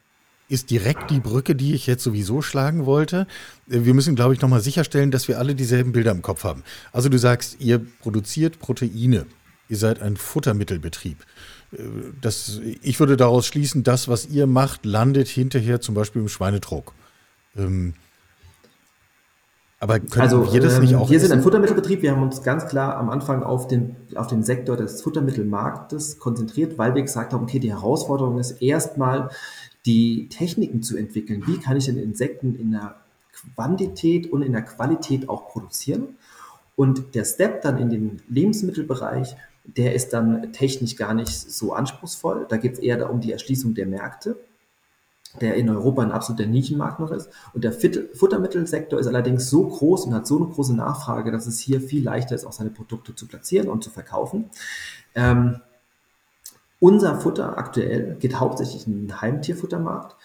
Ist 0.51 0.69
direkt 0.69 1.09
die 1.09 1.21
Brücke, 1.21 1.55
die 1.55 1.73
ich 1.73 1.87
jetzt 1.87 2.03
sowieso 2.03 2.41
schlagen 2.41 2.85
wollte. 2.85 3.25
Wir 3.67 3.93
müssen, 3.93 4.15
glaube 4.15 4.33
ich, 4.33 4.41
nochmal 4.41 4.59
sicherstellen, 4.59 5.09
dass 5.09 5.29
wir 5.29 5.39
alle 5.39 5.55
dieselben 5.55 5.93
Bilder 5.93 6.11
im 6.11 6.21
Kopf 6.21 6.43
haben. 6.43 6.63
Also 6.91 7.07
du 7.07 7.17
sagst, 7.17 7.55
ihr 7.59 7.79
produziert 8.01 8.59
Proteine. 8.59 9.25
Ihr 9.69 9.77
seid 9.77 10.01
ein 10.01 10.17
Futtermittelbetrieb. 10.17 11.19
Äh, 11.71 11.77
das, 12.19 12.59
ich 12.81 12.99
würde 12.99 13.15
daraus 13.15 13.47
schließen, 13.47 13.83
das, 13.83 14.09
was 14.09 14.27
ihr 14.27 14.45
macht, 14.45 14.85
landet 14.85 15.29
hinterher 15.29 15.79
zum 15.79 15.95
Beispiel 15.95 16.21
im 16.21 16.27
Schweinetrog. 16.27 16.91
Ähm, 17.55 17.93
aber 19.79 19.99
können 19.99 20.21
also, 20.21 20.53
wir 20.53 20.59
das 20.59 20.79
nicht 20.79 20.91
ähm, 20.91 20.99
auch? 20.99 21.09
Wir 21.09 21.15
essen? 21.15 21.29
sind 21.29 21.37
ein 21.37 21.43
Futtermittelbetrieb. 21.43 22.01
Wir 22.01 22.11
haben 22.11 22.23
uns 22.23 22.43
ganz 22.43 22.67
klar 22.67 22.97
am 22.97 23.09
Anfang 23.09 23.41
auf 23.41 23.67
den, 23.67 23.95
auf 24.15 24.27
den 24.27 24.43
Sektor 24.43 24.75
des 24.75 25.01
Futtermittelmarktes 25.01 26.19
konzentriert, 26.19 26.77
weil 26.77 26.93
wir 26.93 27.01
gesagt 27.01 27.31
haben, 27.31 27.43
okay, 27.43 27.59
die 27.59 27.71
Herausforderung 27.71 28.37
ist 28.37 28.61
erstmal, 28.61 29.29
die 29.85 30.29
Techniken 30.29 30.83
zu 30.83 30.97
entwickeln. 30.97 31.43
Wie 31.47 31.57
kann 31.57 31.77
ich 31.77 31.85
denn 31.85 31.97
Insekten 31.97 32.55
in 32.55 32.71
der 32.71 32.95
Quantität 33.55 34.31
und 34.31 34.41
in 34.41 34.51
der 34.51 34.61
Qualität 34.61 35.29
auch 35.29 35.49
produzieren? 35.49 36.17
Und 36.75 37.15
der 37.15 37.25
Step 37.25 37.61
dann 37.61 37.77
in 37.77 37.89
den 37.89 38.21
Lebensmittelbereich, 38.27 39.35
der 39.65 39.93
ist 39.93 40.13
dann 40.13 40.51
technisch 40.53 40.95
gar 40.95 41.13
nicht 41.13 41.29
so 41.29 41.73
anspruchsvoll. 41.73 42.45
Da 42.49 42.57
geht 42.57 42.73
es 42.73 42.79
eher 42.79 43.09
um 43.09 43.21
die 43.21 43.31
Erschließung 43.31 43.73
der 43.73 43.87
Märkte 43.87 44.37
der 45.39 45.55
in 45.55 45.69
Europa 45.69 46.01
ein 46.01 46.11
absoluter 46.11 46.45
Nischenmarkt 46.45 46.99
noch 46.99 47.11
ist. 47.11 47.29
Und 47.53 47.63
der 47.63 47.71
Futtermittelsektor 47.71 48.99
ist 48.99 49.07
allerdings 49.07 49.49
so 49.49 49.67
groß 49.67 50.05
und 50.05 50.13
hat 50.13 50.27
so 50.27 50.37
eine 50.37 50.47
große 50.47 50.75
Nachfrage, 50.75 51.31
dass 51.31 51.47
es 51.47 51.59
hier 51.59 51.79
viel 51.79 52.03
leichter 52.03 52.35
ist, 52.35 52.45
auch 52.45 52.51
seine 52.51 52.71
Produkte 52.71 53.15
zu 53.15 53.27
platzieren 53.27 53.69
und 53.69 53.83
zu 53.83 53.89
verkaufen. 53.89 54.49
Ähm, 55.15 55.61
unser 56.81 57.21
Futter 57.21 57.59
aktuell 57.59 58.15
geht 58.19 58.39
hauptsächlich 58.39 58.87
in 58.87 59.07
den 59.07 59.21
Heimtierfuttermarkt, 59.21 60.15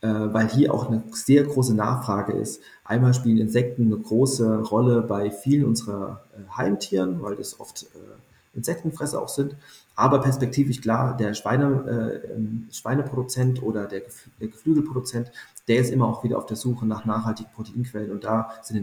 äh, 0.00 0.08
weil 0.08 0.48
hier 0.48 0.74
auch 0.74 0.88
eine 0.88 1.04
sehr 1.12 1.44
große 1.44 1.72
Nachfrage 1.74 2.32
ist. 2.32 2.60
Einmal 2.84 3.14
spielen 3.14 3.38
Insekten 3.38 3.86
eine 3.86 3.96
große 3.96 4.62
Rolle 4.62 5.02
bei 5.02 5.30
vielen 5.30 5.64
unserer 5.64 6.24
äh, 6.34 6.56
Heimtieren, 6.56 7.22
weil 7.22 7.36
das 7.36 7.60
oft 7.60 7.84
äh, 7.84 8.56
Insektenfresser 8.56 9.22
auch 9.22 9.28
sind. 9.28 9.54
Aber 9.94 10.20
perspektivisch 10.20 10.80
klar, 10.80 11.16
der 11.16 11.32
Schweine, 11.34 12.22
äh, 12.26 12.32
ähm, 12.32 12.66
Schweineproduzent 12.72 13.62
oder 13.62 13.86
der, 13.86 14.02
Geflügelproduzent, 14.40 15.30
der 15.68 15.78
ist 15.78 15.92
immer 15.92 16.08
auch 16.08 16.24
wieder 16.24 16.38
auf 16.38 16.46
der 16.46 16.56
Suche 16.56 16.86
nach 16.86 17.04
nachhaltigen 17.04 17.52
Proteinquellen 17.52 18.10
und 18.10 18.24
da 18.24 18.50
sind 18.62 18.76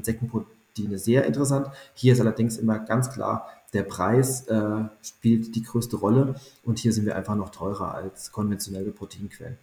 Insektenproteine 0.77 0.97
sehr 0.97 1.25
interessant. 1.25 1.67
Hier 1.93 2.13
ist 2.13 2.21
allerdings 2.21 2.57
immer 2.57 2.79
ganz 2.79 3.09
klar, 3.09 3.47
der 3.73 3.83
Preis 3.83 4.47
äh, 4.47 4.83
spielt 5.01 5.55
die 5.55 5.63
größte 5.63 5.97
Rolle 5.97 6.35
und 6.63 6.79
hier 6.79 6.93
sind 6.93 7.05
wir 7.05 7.15
einfach 7.15 7.35
noch 7.35 7.49
teurer 7.49 7.93
als 7.93 8.31
konventionelle 8.31 8.91
Proteinquellen. 8.91 9.57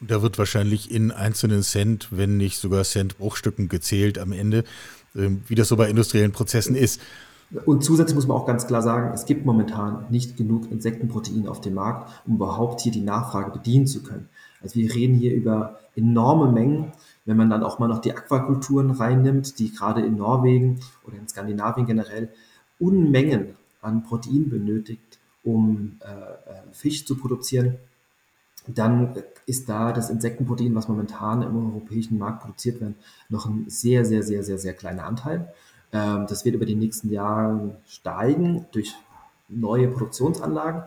Da 0.00 0.22
wird 0.22 0.38
wahrscheinlich 0.38 0.90
in 0.90 1.10
einzelnen 1.10 1.62
Cent, 1.62 2.08
wenn 2.10 2.36
nicht 2.36 2.58
sogar 2.58 2.84
Cent-Bruchstücken 2.84 3.68
gezählt 3.68 4.18
am 4.18 4.32
Ende, 4.32 4.64
äh, 5.14 5.30
wie 5.46 5.54
das 5.54 5.68
so 5.68 5.76
bei 5.76 5.88
industriellen 5.88 6.32
Prozessen 6.32 6.76
ist. 6.76 7.00
Und 7.64 7.84
zusätzlich 7.84 8.16
muss 8.16 8.26
man 8.26 8.36
auch 8.36 8.46
ganz 8.46 8.66
klar 8.66 8.82
sagen, 8.82 9.12
es 9.14 9.24
gibt 9.24 9.46
momentan 9.46 10.06
nicht 10.10 10.36
genug 10.36 10.70
Insektenprotein 10.70 11.46
auf 11.46 11.60
dem 11.60 11.74
Markt, 11.74 12.10
um 12.26 12.34
überhaupt 12.34 12.80
hier 12.80 12.90
die 12.90 13.02
Nachfrage 13.02 13.52
bedienen 13.52 13.86
zu 13.86 14.02
können. 14.02 14.28
Also 14.62 14.74
wir 14.76 14.92
reden 14.92 15.14
hier 15.14 15.32
über 15.34 15.78
enorme 15.94 16.50
Mengen. 16.50 16.92
Wenn 17.26 17.36
man 17.36 17.50
dann 17.50 17.62
auch 17.62 17.78
mal 17.78 17.88
noch 17.88 18.00
die 18.00 18.12
Aquakulturen 18.12 18.90
reinnimmt, 18.92 19.58
die 19.58 19.72
gerade 19.72 20.00
in 20.00 20.16
Norwegen 20.16 20.80
oder 21.06 21.16
in 21.18 21.28
Skandinavien 21.28 21.86
generell 21.86 22.30
Unmengen 22.78 23.56
an 23.82 24.02
Protein 24.02 24.48
benötigt, 24.48 25.18
um 25.42 25.98
äh, 26.00 26.08
äh 26.08 26.62
Fisch 26.72 27.04
zu 27.06 27.16
produzieren, 27.16 27.76
dann 28.66 29.14
ist 29.46 29.68
da 29.68 29.92
das 29.92 30.10
Insektenprotein, 30.10 30.74
was 30.74 30.88
momentan 30.88 31.42
im 31.42 31.56
europäischen 31.56 32.18
Markt 32.18 32.42
produziert 32.42 32.80
wird, 32.80 32.94
noch 33.28 33.46
ein 33.46 33.66
sehr, 33.68 34.04
sehr, 34.04 34.22
sehr, 34.22 34.42
sehr, 34.42 34.58
sehr 34.58 34.74
kleiner 34.74 35.04
Anteil. 35.04 35.52
Ähm, 35.92 36.26
das 36.28 36.44
wird 36.44 36.56
über 36.56 36.66
die 36.66 36.74
nächsten 36.74 37.10
Jahre 37.10 37.76
steigen 37.86 38.66
durch 38.72 38.94
neue 39.48 39.88
Produktionsanlagen. 39.88 40.82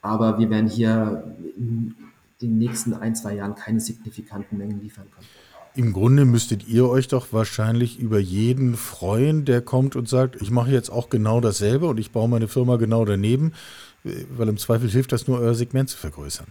Aber 0.00 0.38
wir 0.38 0.50
werden 0.50 0.68
hier 0.68 1.36
in 1.56 1.94
den 2.40 2.58
nächsten 2.58 2.92
ein, 2.94 3.14
zwei 3.14 3.34
Jahren 3.34 3.54
keine 3.54 3.78
signifikanten 3.78 4.58
Mengen 4.58 4.80
liefern 4.80 5.06
können. 5.14 5.28
Im 5.74 5.94
Grunde 5.94 6.26
müsstet 6.26 6.68
ihr 6.68 6.86
euch 6.88 7.08
doch 7.08 7.28
wahrscheinlich 7.32 7.98
über 7.98 8.18
jeden 8.18 8.74
freuen, 8.74 9.46
der 9.46 9.62
kommt 9.62 9.96
und 9.96 10.06
sagt, 10.06 10.40
ich 10.42 10.50
mache 10.50 10.70
jetzt 10.70 10.90
auch 10.90 11.08
genau 11.08 11.40
dasselbe 11.40 11.86
und 11.86 11.98
ich 11.98 12.12
baue 12.12 12.28
meine 12.28 12.46
Firma 12.46 12.76
genau 12.76 13.06
daneben, 13.06 13.52
weil 14.04 14.48
im 14.48 14.58
Zweifel 14.58 14.90
hilft 14.90 15.12
das 15.12 15.26
nur, 15.26 15.38
euer 15.38 15.54
Segment 15.54 15.88
zu 15.88 15.96
vergrößern. 15.96 16.46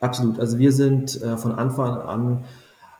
Absolut. 0.00 0.38
Also 0.38 0.58
wir 0.58 0.72
sind 0.72 1.20
äh, 1.22 1.36
von 1.36 1.52
Anfang 1.52 1.96
an 1.96 2.44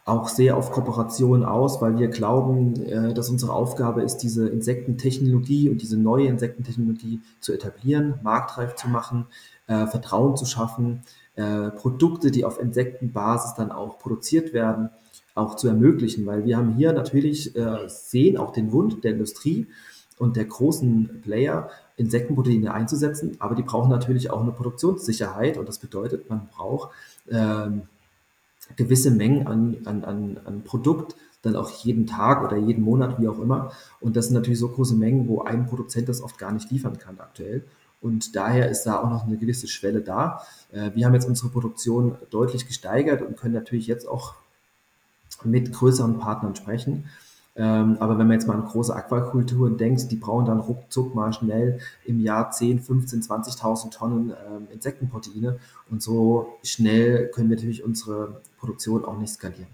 auch 0.05 0.29
sehr 0.29 0.57
auf 0.57 0.71
Kooperation 0.71 1.45
aus, 1.45 1.81
weil 1.81 1.99
wir 1.99 2.09
glauben, 2.09 2.75
äh, 2.83 3.13
dass 3.13 3.29
unsere 3.29 3.53
Aufgabe 3.53 4.03
ist, 4.03 4.19
diese 4.19 4.49
Insektentechnologie 4.49 5.69
und 5.69 5.83
diese 5.83 5.97
neue 5.97 6.27
Insektentechnologie 6.27 7.21
zu 7.41 7.53
etablieren, 7.53 8.15
marktreif 8.23 8.77
zu 8.77 8.89
machen, 8.89 9.27
äh, 9.67 9.87
Vertrauen 9.87 10.37
zu 10.37 10.47
schaffen, 10.47 11.03
äh, 11.35 11.71
Produkte, 11.71 12.31
die 12.31 12.45
auf 12.45 12.61
Insektenbasis 12.61 13.55
dann 13.55 13.71
auch 13.71 13.99
produziert 13.99 14.53
werden, 14.53 14.91
auch 15.37 15.55
zu 15.55 15.69
ermöglichen, 15.69 16.27
weil 16.27 16.45
wir 16.45 16.57
haben 16.57 16.75
hier 16.75 16.93
natürlich 16.93 17.53
sehen 17.87 18.37
auch 18.37 18.53
den 18.53 18.73
Wunsch 18.73 19.01
der 19.03 19.13
Industrie 19.13 19.67
und 20.19 20.37
der 20.37 20.47
großen 20.47 21.21
Player, 21.23 21.71
Insektenproteine 21.97 22.73
einzusetzen, 22.75 23.37
aber 23.39 23.55
die 23.55 23.63
brauchen 23.63 23.91
natürlich 23.91 24.31
auch 24.31 24.43
eine 24.43 24.53
Produktionssicherheit 24.53 25.57
und 25.57 25.69
das 25.69 25.79
bedeutet, 25.79 26.29
man 26.29 26.49
braucht 26.49 26.91
ähm, 27.31 27.83
gewisse 28.77 29.11
Mengen 29.11 29.47
an, 29.47 29.77
an, 29.85 30.05
an, 30.05 30.41
an 30.45 30.63
Produkt, 30.63 31.17
dann 31.43 31.57
auch 31.57 31.71
jeden 31.71 32.07
Tag 32.07 32.45
oder 32.45 32.57
jeden 32.57 32.83
Monat, 32.83 33.21
wie 33.21 33.29
auch 33.29 33.39
immer. 33.39 33.73
Und 34.01 34.17
das 34.17 34.27
sind 34.27 34.35
natürlich 34.35 34.59
so 34.59 34.69
große 34.69 34.97
Mengen, 34.97 35.29
wo 35.29 35.43
ein 35.43 35.67
Produzent 35.67 36.09
das 36.09 36.21
oft 36.21 36.39
gar 36.39 36.53
nicht 36.53 36.71
liefern 36.71 36.99
kann 36.99 37.21
aktuell. 37.21 37.65
Und 38.01 38.37
daher 38.37 38.69
ist 38.69 38.85
da 38.85 39.01
auch 39.01 39.09
noch 39.09 39.27
eine 39.27 39.37
gewisse 39.37 39.69
Schwelle 39.69 40.01
da. 40.01 40.43
Äh, 40.73 40.91
wir 40.95 41.07
haben 41.07 41.15
jetzt 41.15 41.29
unsere 41.29 41.49
Produktion 41.49 42.17
deutlich 42.31 42.67
gesteigert 42.67 43.23
und 43.23 43.37
können 43.37 43.55
natürlich 43.55 43.87
jetzt 43.87 44.07
auch 44.07 44.35
mit 45.45 45.73
größeren 45.73 46.19
Partnern 46.19 46.55
sprechen. 46.55 47.05
Ähm, 47.59 47.97
aber 48.01 48.19
wenn 48.19 48.27
man 48.27 48.35
jetzt 48.35 48.47
mal 48.47 48.55
an 48.55 48.67
große 48.67 48.95
Aquakulturen 48.95 49.79
denkt, 49.79 50.11
die 50.11 50.17
brauchen 50.17 50.45
dann 50.45 50.61
ruckzuck 50.61 51.15
mal 51.15 51.33
schnell 51.33 51.81
im 52.05 52.21
Jahr 52.21 52.51
10, 52.51 52.81
15, 52.81 53.23
20.000 53.23 53.91
Tonnen 53.91 54.31
ähm, 54.31 54.69
Insektenproteine. 54.73 55.59
Und 55.91 56.03
so 56.03 56.59
schnell 56.63 57.31
können 57.31 57.49
wir 57.49 57.57
natürlich 57.57 57.83
unsere 57.83 58.43
Produktion 58.59 59.05
auch 59.05 59.17
nicht 59.19 59.33
skalieren. 59.33 59.69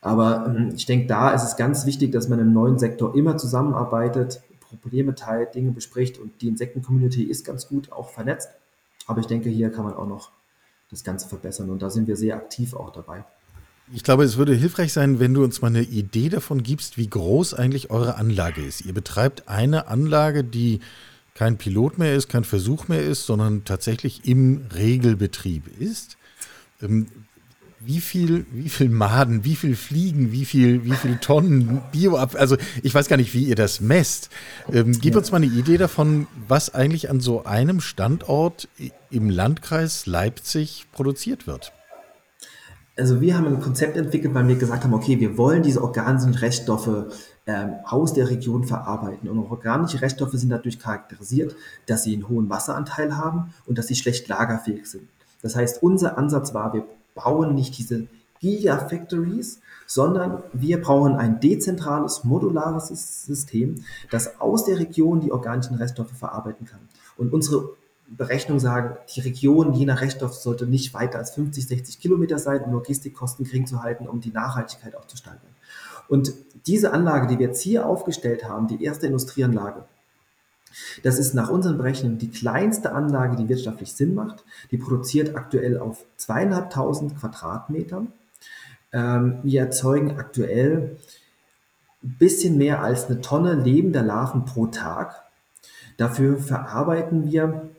Aber 0.00 0.46
ähm, 0.46 0.72
ich 0.74 0.86
denke, 0.86 1.06
da 1.06 1.30
ist 1.30 1.44
es 1.44 1.56
ganz 1.56 1.86
wichtig, 1.86 2.10
dass 2.10 2.28
man 2.28 2.40
im 2.40 2.52
neuen 2.52 2.78
Sektor 2.78 3.14
immer 3.14 3.36
zusammenarbeitet, 3.36 4.42
Probleme 4.82 5.14
teilt, 5.14 5.54
Dinge 5.54 5.70
bespricht 5.70 6.18
und 6.18 6.42
die 6.42 6.48
Insekten-Community 6.48 7.22
ist 7.22 7.44
ganz 7.44 7.68
gut 7.68 7.92
auch 7.92 8.10
vernetzt. 8.10 8.50
Aber 9.06 9.20
ich 9.20 9.26
denke, 9.26 9.48
hier 9.48 9.70
kann 9.70 9.84
man 9.84 9.94
auch 9.94 10.06
noch 10.06 10.32
das 10.90 11.04
Ganze 11.04 11.28
verbessern 11.28 11.70
und 11.70 11.82
da 11.82 11.90
sind 11.90 12.08
wir 12.08 12.16
sehr 12.16 12.36
aktiv 12.36 12.74
auch 12.74 12.90
dabei. 12.90 13.24
Ich 13.92 14.02
glaube, 14.02 14.24
es 14.24 14.36
würde 14.36 14.54
hilfreich 14.54 14.92
sein, 14.92 15.20
wenn 15.20 15.32
du 15.32 15.44
uns 15.44 15.62
mal 15.62 15.68
eine 15.68 15.82
Idee 15.82 16.28
davon 16.28 16.64
gibst, 16.64 16.98
wie 16.98 17.06
groß 17.06 17.54
eigentlich 17.54 17.90
eure 17.90 18.16
Anlage 18.16 18.60
ist. 18.60 18.84
Ihr 18.84 18.92
betreibt 18.92 19.48
eine 19.48 19.86
Anlage, 19.86 20.42
die 20.42 20.80
kein 21.34 21.56
Pilot 21.56 21.98
mehr 21.98 22.14
ist, 22.16 22.28
kein 22.28 22.42
Versuch 22.42 22.88
mehr 22.88 23.02
ist, 23.02 23.26
sondern 23.26 23.64
tatsächlich 23.64 24.24
im 24.24 24.66
Regelbetrieb 24.74 25.68
ist. 25.78 26.16
Ähm, 26.82 27.06
wie 27.78 28.00
viel, 28.00 28.46
wie 28.50 28.70
viel 28.70 28.88
Maden, 28.88 29.44
wie 29.44 29.54
viel 29.54 29.76
Fliegen, 29.76 30.32
wie 30.32 30.46
viel, 30.46 30.84
wie 30.84 30.94
viel 30.94 31.18
Tonnen 31.18 31.80
Bio 31.92 32.16
ab, 32.16 32.34
also 32.36 32.56
ich 32.82 32.92
weiß 32.92 33.06
gar 33.06 33.18
nicht, 33.18 33.34
wie 33.34 33.44
ihr 33.44 33.54
das 33.54 33.80
messt. 33.80 34.30
Ähm, 34.72 34.98
gib 34.98 35.14
uns 35.14 35.30
mal 35.30 35.36
eine 35.36 35.46
Idee 35.46 35.76
davon, 35.76 36.26
was 36.48 36.74
eigentlich 36.74 37.08
an 37.08 37.20
so 37.20 37.44
einem 37.44 37.80
Standort 37.80 38.68
im 39.10 39.30
Landkreis 39.30 40.06
Leipzig 40.06 40.86
produziert 40.90 41.46
wird 41.46 41.72
also 42.96 43.20
wir 43.20 43.36
haben 43.36 43.46
ein 43.46 43.60
Konzept 43.60 43.96
entwickelt, 43.96 44.34
weil 44.34 44.48
wir 44.48 44.56
gesagt 44.56 44.84
haben, 44.84 44.94
okay, 44.94 45.20
wir 45.20 45.36
wollen 45.36 45.62
diese 45.62 45.82
organischen 45.82 46.34
Reststoffe 46.34 47.12
ähm, 47.46 47.74
aus 47.84 48.14
der 48.14 48.30
Region 48.30 48.64
verarbeiten. 48.64 49.28
Und 49.28 49.38
organische 49.38 50.00
Reststoffe 50.00 50.32
sind 50.32 50.48
dadurch 50.48 50.78
charakterisiert, 50.78 51.54
dass 51.86 52.04
sie 52.04 52.14
einen 52.14 52.28
hohen 52.28 52.48
Wasseranteil 52.48 53.16
haben 53.16 53.52
und 53.66 53.76
dass 53.76 53.88
sie 53.88 53.96
schlecht 53.96 54.28
lagerfähig 54.28 54.86
sind. 54.86 55.08
Das 55.42 55.56
heißt, 55.56 55.82
unser 55.82 56.16
Ansatz 56.16 56.54
war, 56.54 56.72
wir 56.72 56.84
bauen 57.14 57.54
nicht 57.54 57.76
diese 57.76 58.06
Gigafactories, 58.40 59.60
sondern 59.86 60.42
wir 60.52 60.80
brauchen 60.80 61.16
ein 61.16 61.38
dezentrales, 61.40 62.24
modulares 62.24 62.88
System, 63.26 63.84
das 64.10 64.40
aus 64.40 64.64
der 64.64 64.78
Region 64.78 65.20
die 65.20 65.32
organischen 65.32 65.76
Reststoffe 65.76 66.12
verarbeiten 66.12 66.66
kann. 66.66 66.80
Und 67.16 67.32
unsere 67.32 67.70
Berechnungen 68.08 68.60
sagen, 68.60 68.96
die 69.14 69.20
Region 69.20 69.72
je 69.72 69.84
nach 69.84 70.00
Rechtsstoff 70.00 70.34
sollte 70.34 70.66
nicht 70.66 70.94
weiter 70.94 71.18
als 71.18 71.32
50, 71.32 71.66
60 71.66 72.00
Kilometer 72.00 72.38
sein, 72.38 72.62
um 72.62 72.72
Logistikkosten 72.72 73.44
gering 73.44 73.66
zu 73.66 73.82
halten, 73.82 74.06
um 74.06 74.20
die 74.20 74.30
Nachhaltigkeit 74.30 74.94
auch 74.96 75.06
zu 75.06 75.16
steigern. 75.16 75.40
Und 76.08 76.32
diese 76.66 76.92
Anlage, 76.92 77.26
die 77.26 77.38
wir 77.38 77.48
jetzt 77.48 77.62
hier 77.62 77.86
aufgestellt 77.86 78.48
haben, 78.48 78.68
die 78.68 78.82
erste 78.82 79.06
Industrieanlage, 79.06 79.84
das 81.02 81.18
ist 81.18 81.34
nach 81.34 81.48
unseren 81.48 81.78
Berechnungen 81.78 82.18
die 82.18 82.30
kleinste 82.30 82.92
Anlage, 82.92 83.36
die 83.36 83.48
wirtschaftlich 83.48 83.92
Sinn 83.92 84.14
macht. 84.14 84.44
Die 84.70 84.76
produziert 84.76 85.34
aktuell 85.34 85.78
auf 85.78 86.04
zweieinhalbtausend 86.16 87.18
Quadratmetern. 87.18 88.12
Ähm, 88.92 89.38
wir 89.42 89.60
erzeugen 89.62 90.18
aktuell 90.18 90.96
ein 92.02 92.16
bisschen 92.18 92.58
mehr 92.58 92.82
als 92.82 93.06
eine 93.06 93.20
Tonne 93.20 93.54
lebender 93.54 94.02
Larven 94.02 94.44
pro 94.44 94.66
Tag. 94.66 95.22
Dafür 95.96 96.36
verarbeiten 96.38 97.30
wir 97.30 97.70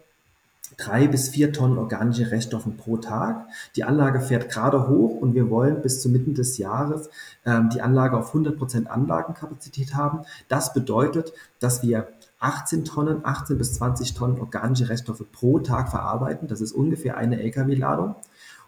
drei 0.77 1.07
bis 1.07 1.29
vier 1.29 1.51
Tonnen 1.51 1.77
organische 1.77 2.31
Reststoffe 2.31 2.69
pro 2.77 2.98
Tag. 2.98 3.48
Die 3.75 3.84
Anlage 3.84 4.22
fährt 4.22 4.50
gerade 4.50 4.88
hoch 4.88 5.19
und 5.19 5.34
wir 5.34 5.50
wollen 5.50 5.81
bis 5.81 6.01
zur 6.01 6.12
Mitte 6.12 6.31
des 6.31 6.57
Jahres 6.57 7.10
ähm, 7.46 7.69
die 7.69 7.81
Anlage 7.81 8.15
auf 8.15 8.27
100 8.27 8.57
Prozent 8.57 8.89
Anlagenkapazität 8.89 9.96
haben. 9.96 10.22
Das 10.48 10.74
bedeutet, 10.74 11.34
dass 11.60 11.81
wir 11.81 12.07
18 12.39 12.86
Tonnen, 12.86 13.22
18 13.24 13.57
bis 13.57 13.74
20 13.74 14.13
Tonnen 14.13 14.39
organische 14.39 14.89
Reststoffe 14.89 15.25
pro 15.31 15.60
Tag 15.60 15.89
verarbeiten. 15.89 16.48
Das 16.48 16.62
ist 16.62 16.72
ungefähr 16.72 17.17
eine 17.17 17.41
Lkw-Ladung. 17.41 18.15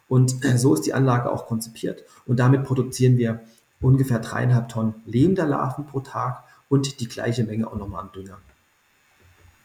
Und 0.08 0.44
äh, 0.44 0.58
so 0.58 0.74
ist 0.74 0.88
die 0.88 0.96
Anlage 0.96 1.32
auch 1.32 1.46
konzipiert. 1.46 2.04
Und 2.26 2.40
damit 2.40 2.64
produzieren 2.64 3.18
wir 3.18 3.42
ungefähr 3.80 4.20
dreieinhalb 4.20 4.68
Tonnen 4.70 4.96
lebender 5.06 5.46
Larven 5.46 5.86
pro 5.86 6.00
Tag 6.00 6.44
und 6.68 7.00
die 7.00 7.08
gleiche 7.08 7.44
Menge 7.44 7.68
auch 7.68 7.76
nochmal 7.76 8.04
an 8.04 8.12
Dünger. 8.12 8.40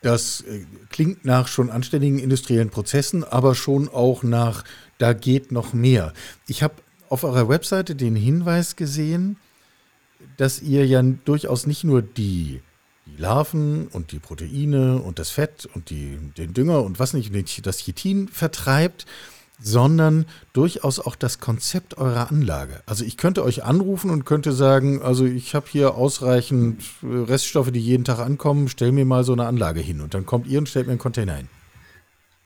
Das 0.04 0.42
äh, 0.42 0.66
klingt 0.90 1.25
nach 1.25 1.49
schon 1.49 1.70
anständigen 1.70 2.18
industriellen 2.18 2.68
Prozessen, 2.68 3.25
aber 3.25 3.54
schon 3.54 3.88
auch 3.88 4.23
nach, 4.23 4.62
da 4.99 5.14
geht 5.14 5.50
noch 5.50 5.73
mehr. 5.73 6.12
Ich 6.46 6.62
habe 6.62 6.75
auf 7.08 7.25
eurer 7.25 7.49
Webseite 7.49 7.94
den 7.96 8.14
Hinweis 8.14 8.76
gesehen, 8.76 9.38
dass 10.37 10.61
ihr 10.61 10.87
ja 10.87 11.00
durchaus 11.02 11.66
nicht 11.66 11.84
nur 11.84 12.02
die 12.02 12.61
die 13.06 13.20
Larven 13.20 13.88
und 13.88 14.12
die 14.12 14.18
Proteine 14.18 14.96
und 14.99 15.18
das 15.18 15.30
Fett 15.30 15.68
und 15.75 15.90
die, 15.90 16.18
den 16.38 16.54
Dünger 16.54 16.82
und 16.82 16.99
was 16.99 17.12
nicht, 17.12 17.32
das 17.66 17.78
Chitin 17.78 18.28
vertreibt, 18.28 19.04
sondern 19.61 20.26
durchaus 20.52 20.99
auch 21.00 21.16
das 21.16 21.38
Konzept 21.38 21.96
eurer 21.96 22.30
Anlage. 22.30 22.82
Also 22.87 23.04
ich 23.04 23.16
könnte 23.16 23.44
euch 23.44 23.64
anrufen 23.64 24.11
und 24.11 24.25
könnte 24.25 24.52
sagen, 24.52 25.02
also 25.02 25.25
ich 25.25 25.54
habe 25.54 25.66
hier 25.68 25.94
ausreichend 25.94 26.82
Reststoffe, 27.02 27.70
die 27.70 27.80
jeden 27.80 28.04
Tag 28.04 28.18
ankommen, 28.18 28.68
stell 28.68 28.92
mir 28.92 29.04
mal 29.04 29.25
so 29.25 29.32
eine 29.32 29.46
Anlage 29.46 29.80
hin 29.80 30.00
und 30.00 30.14
dann 30.14 30.26
kommt 30.26 30.46
ihr 30.46 30.58
und 30.58 30.68
stellt 30.68 30.87
mir 30.87 30.92
einen 30.92 30.99
Container 30.99 31.34
hin. 31.34 31.49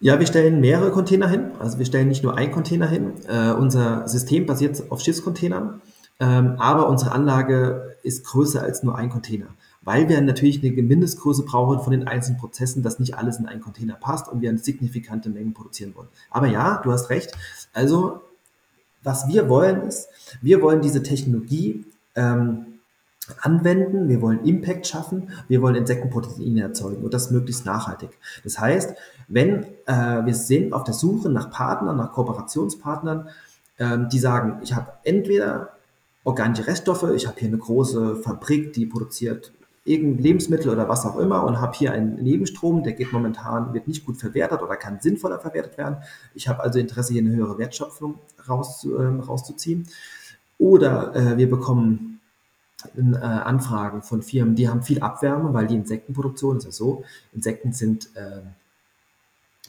Ja, 0.01 0.21
wir 0.21 0.27
stellen 0.27 0.61
mehrere 0.61 0.93
Container 0.93 1.29
hin. 1.29 1.51
Also 1.59 1.79
wir 1.79 1.87
stellen 1.87 2.07
nicht 2.09 2.23
nur 2.23 2.37
einen 2.37 2.53
Container 2.53 2.87
hin. 2.87 3.15
Äh, 3.27 3.51
unser 3.53 4.07
System 4.07 4.47
basiert 4.47 4.81
auf 4.91 5.01
Schiffscontainern, 5.01 5.81
ähm, 6.21 6.55
aber 6.59 6.89
unsere 6.89 7.13
Anlage 7.13 7.97
ist 8.05 8.25
größer 8.25 8.63
als 8.63 8.85
nur 8.85 8.97
ein 8.97 9.11
Container 9.11 9.49
weil 9.89 10.07
wir 10.11 10.21
natürlich 10.21 10.63
eine 10.63 10.83
Mindestgröße 10.83 11.45
brauchen 11.45 11.81
von 11.81 11.93
den 11.93 12.07
einzelnen 12.07 12.39
Prozessen, 12.39 12.83
dass 12.83 12.99
nicht 12.99 13.15
alles 13.15 13.39
in 13.39 13.47
einen 13.47 13.63
Container 13.63 13.95
passt 13.95 14.29
und 14.29 14.43
wir 14.43 14.51
eine 14.51 14.59
signifikante 14.59 15.31
Mengen 15.31 15.55
produzieren 15.55 15.95
wollen. 15.97 16.09
Aber 16.29 16.47
ja, 16.47 16.83
du 16.85 16.93
hast 16.93 17.09
recht. 17.09 17.33
Also, 17.73 18.21
was 19.03 19.29
wir 19.29 19.49
wollen 19.49 19.81
ist, 19.81 20.11
wir 20.43 20.61
wollen 20.61 20.83
diese 20.83 21.03
Technologie 21.03 21.87
ähm, 22.17 22.67
anwenden, 23.41 24.11
wir 24.11 24.21
wollen 24.21 24.45
Impact 24.45 24.87
schaffen, 24.87 25.31
wir 25.49 25.63
wollen 25.63 25.75
Insektenproteine 25.75 26.61
erzeugen 26.61 27.03
und 27.03 27.15
das 27.15 27.31
möglichst 27.31 27.65
nachhaltig. 27.65 28.11
Das 28.45 28.59
heißt, 28.61 28.95
wenn 29.29 29.65
äh, 29.87 30.27
wir 30.27 30.35
sind 30.35 30.75
auf 30.75 30.85
der 30.85 30.93
Suche 30.93 31.31
nach 31.31 31.51
Partnern, 31.51 31.97
nach 31.97 32.13
Kooperationspartnern, 32.13 33.31
ähm, 33.79 34.11
die 34.11 34.19
sagen, 34.19 34.61
ich 34.63 34.75
habe 34.75 34.93
entweder 35.05 35.71
organische 36.25 36.67
Reststoffe, 36.67 37.11
ich 37.17 37.27
habe 37.27 37.41
hier 37.41 37.49
eine 37.49 37.57
große 37.57 38.17
Fabrik, 38.17 38.75
die 38.75 38.85
produziert 38.85 39.53
irgendein 39.89 40.23
Lebensmittel 40.23 40.71
oder 40.71 40.89
was 40.89 41.07
auch 41.07 41.19
immer 41.19 41.45
und 41.45 41.61
habe 41.61 41.77
hier 41.77 41.93
einen 41.93 42.17
Nebenstrom, 42.23 42.83
der 42.83 42.93
geht 42.93 43.13
momentan, 43.13 43.73
wird 43.73 43.89
nicht 43.89 44.05
gut 44.05 44.19
verwertet 44.19 44.63
oder 44.63 44.77
kann 44.77 45.01
sinnvoller 45.01 45.39
verwertet 45.39 45.79
werden. 45.79 45.99
Ich 46.35 46.49
habe 46.49 46.63
also 46.63 46.79
Interesse, 46.79 47.13
hier 47.13 47.23
eine 47.23 47.35
höhere 47.35 47.59
Wertschöpfung 47.59 48.19
rauszu, 48.49 48.97
äh, 48.97 49.07
rauszuziehen. 49.07 49.87
Oder 50.59 51.15
äh, 51.15 51.37
wir 51.37 51.49
bekommen 51.49 52.21
äh, 52.97 53.17
Anfragen 53.17 54.03
von 54.03 54.23
Firmen, 54.23 54.55
die 54.55 54.69
haben 54.69 54.83
viel 54.83 55.01
Abwärme, 55.01 55.53
weil 55.55 55.67
die 55.67 55.77
Insektenproduktion 55.77 56.59
ist 56.59 56.65
ja 56.65 56.71
so, 56.71 57.05
Insekten 57.33 57.73
sind 57.73 58.15
äh, 58.15 58.43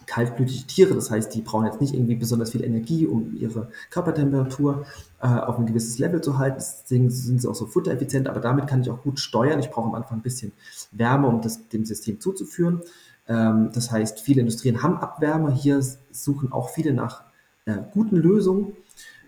kaltblütige 0.09 0.65
Tiere. 0.65 0.95
Das 0.95 1.11
heißt, 1.11 1.33
die 1.35 1.41
brauchen 1.41 1.65
jetzt 1.65 1.79
nicht 1.79 1.93
irgendwie 1.93 2.15
besonders 2.15 2.51
viel 2.51 2.63
Energie, 2.63 3.05
um 3.05 3.35
ihre 3.37 3.69
Körpertemperatur 3.91 4.85
äh, 5.21 5.27
auf 5.27 5.59
ein 5.59 5.67
gewisses 5.67 5.99
Level 5.99 6.19
zu 6.21 6.39
halten. 6.39 6.57
Deswegen 6.57 7.09
sind 7.11 7.41
sie 7.41 7.47
auch 7.47 7.55
so 7.55 7.67
futtereffizient, 7.67 8.27
aber 8.27 8.39
damit 8.39 8.67
kann 8.67 8.81
ich 8.81 8.89
auch 8.89 9.03
gut 9.03 9.19
steuern. 9.19 9.59
Ich 9.59 9.69
brauche 9.69 9.87
am 9.87 9.95
Anfang 9.95 10.17
ein 10.17 10.23
bisschen 10.23 10.51
Wärme, 10.91 11.27
um 11.27 11.41
das 11.41 11.69
dem 11.69 11.85
System 11.85 12.19
zuzuführen. 12.19 12.81
Ähm, 13.27 13.69
das 13.73 13.91
heißt, 13.91 14.19
viele 14.19 14.41
Industrien 14.41 14.81
haben 14.81 14.97
Abwärme. 14.97 15.53
Hier 15.53 15.79
suchen 16.11 16.51
auch 16.51 16.69
viele 16.69 16.93
nach 16.93 17.23
äh, 17.65 17.77
guten 17.93 18.15
Lösungen 18.15 18.73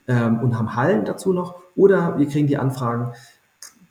ähm, 0.07 0.39
und 0.39 0.57
haben 0.57 0.75
Hallen 0.75 1.05
dazu 1.05 1.31
noch. 1.31 1.61
Oder 1.75 2.17
wir 2.17 2.27
kriegen 2.27 2.47
die 2.47 2.57
Anfragen, 2.57 3.13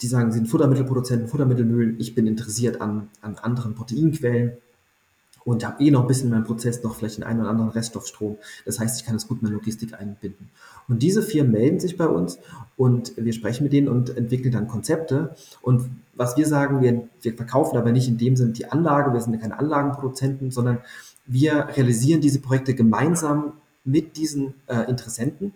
die 0.03 0.09
sagen, 0.09 0.33
sie 0.33 0.39
sind 0.39 0.49
Futtermittelproduzenten, 0.49 1.29
Futtermittelmühlen. 1.29 2.01
Ich 2.01 2.17
bin 2.17 2.27
interessiert 2.27 2.81
an, 2.81 3.11
an 3.21 3.37
anderen 3.37 3.75
Proteinquellen 3.75 4.55
und 5.45 5.65
habe 5.65 5.83
eh 5.83 5.91
noch 5.91 6.03
ein 6.03 6.07
bisschen 6.07 6.27
in 6.27 6.33
meinem 6.33 6.45
Prozess 6.45 6.83
noch 6.83 6.95
vielleicht 6.95 7.19
den 7.19 7.25
einen 7.25 7.41
oder 7.41 7.51
anderen 7.51 7.71
Reststoffstrom. 7.71 8.37
Das 8.65 8.79
heißt, 8.79 9.01
ich 9.01 9.07
kann 9.07 9.17
es 9.17 9.27
gut 9.27 9.39
in 9.39 9.45
meine 9.45 9.57
Logistik 9.57 9.95
einbinden. 9.95 10.51
Und 10.89 11.03
diese 11.03 11.23
Firmen 11.23 11.53
melden 11.53 11.81
sich 11.81 11.97
bei 11.97 12.07
uns 12.07 12.39
und 12.77 13.13
wir 13.17 13.33
sprechen 13.33 13.65
mit 13.65 13.73
denen 13.73 13.89
und 13.89 14.17
entwickeln 14.17 14.53
dann 14.53 14.69
Konzepte. 14.69 15.35
Und 15.63 15.89
was 16.15 16.37
wir 16.37 16.47
sagen, 16.47 16.83
wir, 16.83 17.09
wir 17.23 17.35
verkaufen 17.35 17.77
aber 17.79 17.93
nicht 17.93 18.09
in 18.09 18.19
dem 18.19 18.37
Sinne 18.37 18.53
die 18.53 18.67
Anlage, 18.67 19.13
wir 19.13 19.21
sind 19.21 19.41
keine 19.41 19.59
Anlagenproduzenten, 19.59 20.51
sondern 20.51 20.79
wir 21.27 21.69
realisieren 21.77 22.21
diese 22.21 22.41
Projekte 22.41 22.75
gemeinsam 22.75 23.53
mit 23.85 24.17
diesen 24.17 24.55
äh, 24.67 24.89
Interessenten 24.91 25.53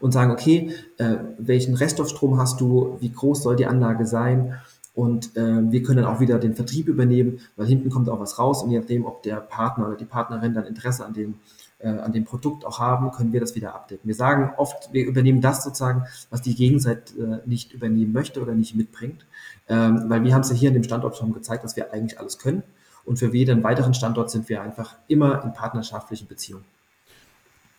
und 0.00 0.12
sagen, 0.12 0.32
okay, 0.32 0.74
äh, 0.98 1.16
welchen 1.38 1.74
Reststoffstrom 1.74 2.38
hast 2.38 2.60
du, 2.60 2.96
wie 3.00 3.12
groß 3.12 3.42
soll 3.42 3.56
die 3.56 3.66
Anlage 3.66 4.06
sein 4.06 4.54
und 4.96 5.36
äh, 5.36 5.70
wir 5.70 5.82
können 5.82 6.02
dann 6.02 6.06
auch 6.06 6.20
wieder 6.20 6.38
den 6.38 6.54
Vertrieb 6.54 6.88
übernehmen, 6.88 7.40
weil 7.56 7.66
hinten 7.66 7.90
kommt 7.90 8.08
auch 8.08 8.18
was 8.18 8.38
raus 8.38 8.62
und 8.62 8.70
je 8.70 8.78
nachdem, 8.78 9.04
ob 9.04 9.22
der 9.22 9.36
Partner 9.36 9.88
oder 9.88 9.96
die 9.96 10.06
Partnerin 10.06 10.54
dann 10.54 10.64
Interesse 10.64 11.04
an 11.04 11.12
dem, 11.12 11.34
äh, 11.80 11.88
an 11.88 12.12
dem 12.12 12.24
Produkt 12.24 12.64
auch 12.64 12.78
haben, 12.78 13.12
können 13.12 13.30
wir 13.34 13.40
das 13.40 13.54
wieder 13.54 13.74
abdecken. 13.74 14.08
Wir 14.08 14.14
sagen 14.14 14.54
oft, 14.56 14.94
wir 14.94 15.04
übernehmen 15.04 15.42
das 15.42 15.62
sozusagen, 15.62 16.04
was 16.30 16.40
die 16.40 16.54
Gegenseite 16.54 17.42
äh, 17.44 17.48
nicht 17.48 17.74
übernehmen 17.74 18.14
möchte 18.14 18.40
oder 18.40 18.54
nicht 18.54 18.74
mitbringt, 18.74 19.26
ähm, 19.68 20.04
weil 20.08 20.24
wir 20.24 20.32
haben 20.32 20.40
es 20.40 20.48
ja 20.48 20.56
hier 20.56 20.68
in 20.68 20.74
dem 20.74 20.84
Standort 20.84 21.18
schon 21.18 21.34
gezeigt, 21.34 21.62
dass 21.62 21.76
wir 21.76 21.92
eigentlich 21.92 22.18
alles 22.18 22.38
können 22.38 22.62
und 23.04 23.18
für 23.18 23.30
jeden 23.34 23.62
weiteren 23.62 23.92
Standort 23.92 24.30
sind 24.30 24.48
wir 24.48 24.62
einfach 24.62 24.96
immer 25.08 25.44
in 25.44 25.52
partnerschaftlichen 25.52 26.26
Beziehungen. 26.26 26.64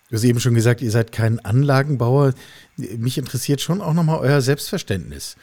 Du 0.08 0.14
hast 0.14 0.22
eben 0.22 0.38
schon 0.38 0.54
gesagt, 0.54 0.82
ihr 0.82 0.90
seid 0.92 1.10
kein 1.10 1.40
Anlagenbauer. 1.40 2.32
Mich 2.76 3.18
interessiert 3.18 3.60
schon 3.60 3.82
auch 3.82 3.92
nochmal 3.92 4.20
euer 4.20 4.40
Selbstverständnis 4.40 5.36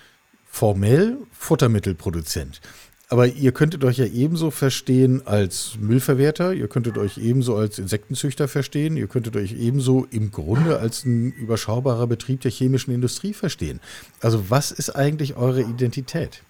formell 0.55 1.17
Futtermittelproduzent. 1.33 2.61
Aber 3.09 3.27
ihr 3.27 3.51
könntet 3.51 3.83
euch 3.83 3.97
ja 3.97 4.05
ebenso 4.05 4.51
verstehen 4.51 5.21
als 5.25 5.77
Müllverwerter, 5.81 6.53
ihr 6.53 6.69
könntet 6.69 6.97
euch 6.97 7.17
ebenso 7.17 7.57
als 7.57 7.77
Insektenzüchter 7.77 8.47
verstehen, 8.47 8.95
ihr 8.95 9.07
könntet 9.07 9.35
euch 9.35 9.51
ebenso 9.51 10.07
im 10.11 10.31
Grunde 10.31 10.79
als 10.79 11.03
ein 11.03 11.33
überschaubarer 11.33 12.07
Betrieb 12.07 12.39
der 12.39 12.51
chemischen 12.51 12.93
Industrie 12.93 13.33
verstehen. 13.33 13.81
Also 14.21 14.49
was 14.49 14.71
ist 14.71 14.95
eigentlich 14.95 15.35
eure 15.35 15.61
Identität? 15.61 16.41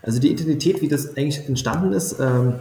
Also 0.00 0.18
die 0.18 0.32
Identität, 0.32 0.80
wie 0.80 0.88
das 0.88 1.14
eigentlich 1.14 1.46
entstanden 1.46 1.92
ist, 1.92 2.18
ähm, 2.18 2.54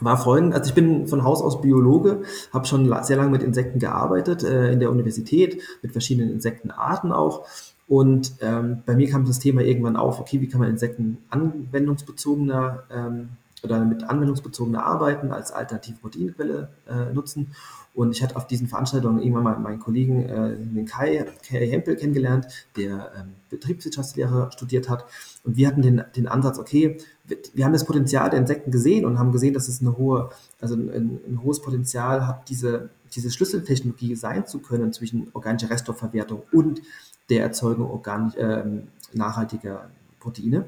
war 0.00 0.16
folgend. 0.16 0.54
Also 0.54 0.70
ich 0.70 0.74
bin 0.74 1.08
von 1.08 1.24
Haus 1.24 1.42
aus 1.42 1.60
Biologe, 1.60 2.22
habe 2.54 2.66
schon 2.66 2.90
sehr 3.04 3.18
lange 3.18 3.30
mit 3.30 3.42
Insekten 3.42 3.80
gearbeitet, 3.80 4.42
äh, 4.44 4.72
in 4.72 4.80
der 4.80 4.90
Universität, 4.90 5.60
mit 5.82 5.92
verschiedenen 5.92 6.32
Insektenarten 6.32 7.12
auch 7.12 7.46
und 7.88 8.34
ähm, 8.40 8.82
bei 8.84 8.94
mir 8.94 9.08
kam 9.08 9.24
das 9.24 9.38
Thema 9.38 9.62
irgendwann 9.62 9.96
auf, 9.96 10.20
okay, 10.20 10.40
wie 10.40 10.48
kann 10.48 10.60
man 10.60 10.68
Insekten 10.68 11.18
anwendungsbezogener 11.30 12.84
ähm, 12.90 13.30
oder 13.64 13.84
mit 13.84 14.04
anwendungsbezogener 14.04 14.84
arbeiten, 14.84 15.32
als 15.32 15.52
alternative 15.52 15.96
Proteinquelle 15.98 16.68
äh, 16.88 17.12
nutzen. 17.12 17.52
Und 17.94 18.12
ich 18.12 18.22
hatte 18.22 18.36
auf 18.36 18.46
diesen 18.46 18.68
Veranstaltungen 18.68 19.20
irgendwann 19.20 19.42
mal 19.42 19.58
meinen 19.58 19.80
Kollegen, 19.80 20.22
äh, 20.28 20.56
den 20.56 20.86
Kai, 20.86 21.26
Kai 21.48 21.66
Hempel, 21.66 21.96
kennengelernt, 21.96 22.46
der 22.76 23.10
ähm, 23.18 23.32
Betriebswirtschaftslehre 23.50 24.50
studiert 24.52 24.88
hat. 24.88 25.06
Und 25.42 25.56
wir 25.56 25.66
hatten 25.66 25.82
den, 25.82 26.04
den 26.14 26.28
Ansatz, 26.28 26.58
okay, 26.58 26.98
wir, 27.24 27.38
wir, 27.54 27.64
haben 27.64 27.72
das 27.72 27.86
Potenzial 27.86 28.30
der 28.30 28.38
Insekten 28.38 28.70
gesehen 28.70 29.04
und 29.04 29.18
haben 29.18 29.32
gesehen, 29.32 29.54
dass 29.54 29.66
es 29.66 29.80
eine 29.80 29.96
hohe, 29.96 30.30
also 30.60 30.74
ein, 30.74 31.18
ein 31.26 31.40
hohes 31.42 31.60
Potenzial 31.60 32.26
hat, 32.26 32.48
diese, 32.48 32.90
diese 33.14 33.30
Schlüsseltechnologie 33.30 34.14
sein 34.14 34.46
zu 34.46 34.60
können 34.60 34.92
zwischen 34.92 35.28
organischer 35.32 35.70
Reststoffverwertung 35.70 36.42
und 36.52 36.82
der 37.30 37.42
Erzeugung 37.42 37.90
organisch, 37.90 38.36
äh, 38.36 38.64
nachhaltiger 39.12 39.90
Proteine 40.20 40.64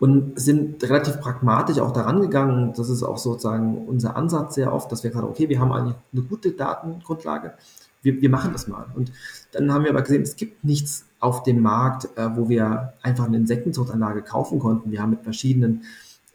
und 0.00 0.40
sind 0.40 0.82
relativ 0.82 1.20
pragmatisch 1.20 1.78
auch 1.78 1.92
daran 1.92 2.20
gegangen. 2.20 2.72
Das 2.74 2.88
ist 2.88 3.02
auch 3.02 3.18
sozusagen 3.18 3.86
unser 3.86 4.16
Ansatz 4.16 4.54
sehr 4.54 4.72
oft, 4.72 4.90
dass 4.90 5.04
wir 5.04 5.10
gerade, 5.10 5.28
okay, 5.28 5.48
wir 5.48 5.60
haben 5.60 5.72
eigentlich 5.72 5.96
eine 6.12 6.22
gute 6.22 6.52
Datengrundlage, 6.52 7.52
wir, 8.02 8.20
wir 8.20 8.30
machen 8.30 8.52
das 8.52 8.66
mal. 8.66 8.86
Und 8.94 9.12
dann 9.52 9.72
haben 9.72 9.84
wir 9.84 9.90
aber 9.90 10.02
gesehen, 10.02 10.22
es 10.22 10.36
gibt 10.36 10.64
nichts 10.64 11.04
auf 11.20 11.42
dem 11.42 11.60
Markt, 11.60 12.08
äh, 12.16 12.34
wo 12.34 12.48
wir 12.48 12.94
einfach 13.02 13.26
eine 13.26 13.36
Insektenzuchtanlage 13.36 14.22
kaufen 14.22 14.58
konnten. 14.58 14.90
Wir 14.90 15.02
haben 15.02 15.10
mit 15.10 15.22
verschiedenen 15.22 15.82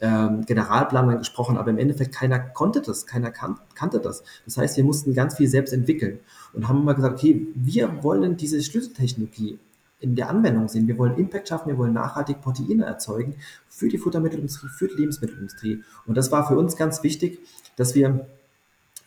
ähm, 0.01 0.45
Generalplanern 0.45 1.17
gesprochen, 1.19 1.57
aber 1.57 1.69
im 1.69 1.77
Endeffekt 1.77 2.13
keiner 2.13 2.39
konnte 2.39 2.81
das, 2.81 3.05
keiner 3.05 3.31
kan 3.31 3.59
kannte 3.75 3.99
das. 3.99 4.23
Das 4.45 4.57
heißt, 4.57 4.77
wir 4.77 4.83
mussten 4.83 5.13
ganz 5.13 5.35
viel 5.35 5.47
selbst 5.47 5.73
entwickeln 5.73 6.19
und 6.53 6.67
haben 6.67 6.83
mal 6.83 6.93
gesagt, 6.93 7.15
okay, 7.15 7.47
wir 7.55 8.03
wollen 8.03 8.37
diese 8.37 8.61
Schlüsseltechnologie 8.61 9.59
in 9.99 10.15
der 10.15 10.29
Anwendung 10.29 10.67
sehen. 10.67 10.87
Wir 10.87 10.97
wollen 10.97 11.17
Impact 11.17 11.47
schaffen, 11.47 11.69
wir 11.69 11.77
wollen 11.77 11.93
nachhaltig 11.93 12.41
Proteine 12.41 12.85
erzeugen 12.85 13.35
für 13.69 13.87
die 13.87 13.97
Futtermittelindustrie, 13.97 14.67
für 14.67 14.87
die 14.87 14.95
Lebensmittelindustrie. 14.95 15.83
Und 16.05 16.15
das 16.15 16.31
war 16.31 16.47
für 16.47 16.57
uns 16.57 16.75
ganz 16.75 17.01
wichtig, 17.01 17.39
dass 17.77 17.95
wir 17.95 18.27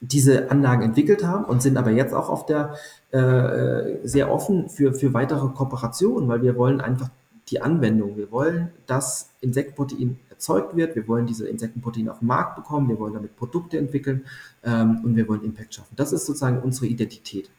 diese 0.01 0.51
Anlagen 0.51 0.83
entwickelt 0.83 1.25
haben 1.25 1.45
und 1.45 1.61
sind 1.61 1.77
aber 1.77 1.91
jetzt 1.91 2.15
auch 2.15 2.29
auf 2.29 2.47
der 2.47 2.75
äh, 3.11 4.07
sehr 4.07 4.31
offen 4.31 4.69
für, 4.69 4.95
für 4.95 5.13
weitere 5.13 5.49
Kooperationen, 5.49 6.29
weil 6.29 6.43
wir 6.43 6.57
wollen 6.57 6.81
einfach 6.81 7.11
die 7.51 7.61
Anwendung. 7.61 8.17
Wir 8.17 8.31
wollen, 8.31 8.71
dass 8.87 9.31
Insektenprotein 9.41 10.19
erzeugt 10.39 10.77
wird. 10.77 10.95
Wir 10.95 11.07
wollen 11.09 11.27
diese 11.27 11.49
Insektenproteine 11.49 12.13
auf 12.13 12.21
den 12.21 12.29
Markt 12.29 12.55
bekommen. 12.57 12.89
Wir 12.89 12.99
wollen 12.99 13.15
damit 13.15 13.37
Produkte 13.37 13.77
entwickeln 13.77 14.25
ähm, 14.63 15.01
und 15.05 15.17
wir 15.17 15.27
wollen 15.27 15.43
Impact 15.43 15.75
schaffen. 15.75 15.95
Das 15.97 16.13
ist 16.13 16.27
sozusagen 16.27 16.61
unsere 16.61 16.87
Identität. 16.87 17.51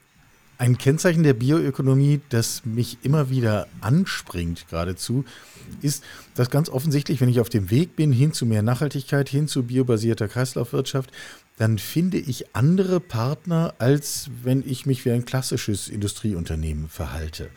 Ein 0.57 0.77
Kennzeichen 0.77 1.23
der 1.23 1.33
Bioökonomie, 1.33 2.19
das 2.29 2.65
mich 2.65 2.97
immer 3.03 3.29
wieder 3.29 3.67
anspringt 3.79 4.67
geradezu, 4.69 5.23
ist, 5.81 6.03
dass 6.35 6.49
ganz 6.49 6.69
offensichtlich, 6.69 7.21
wenn 7.21 7.29
ich 7.29 7.39
auf 7.39 7.47
dem 7.47 7.69
Weg 7.69 7.95
bin 7.95 8.11
hin 8.11 8.33
zu 8.33 8.45
mehr 8.45 8.61
Nachhaltigkeit, 8.61 9.29
hin 9.29 9.47
zu 9.47 9.63
biobasierter 9.63 10.27
Kreislaufwirtschaft, 10.27 11.11
dann 11.57 11.77
finde 11.77 12.17
ich 12.17 12.55
andere 12.55 12.99
Partner, 12.99 13.73
als 13.79 14.29
wenn 14.43 14.63
ich 14.65 14.85
mich 14.85 15.05
wie 15.05 15.11
ein 15.11 15.25
klassisches 15.25 15.87
Industrieunternehmen 15.87 16.89
verhalte. 16.89 17.49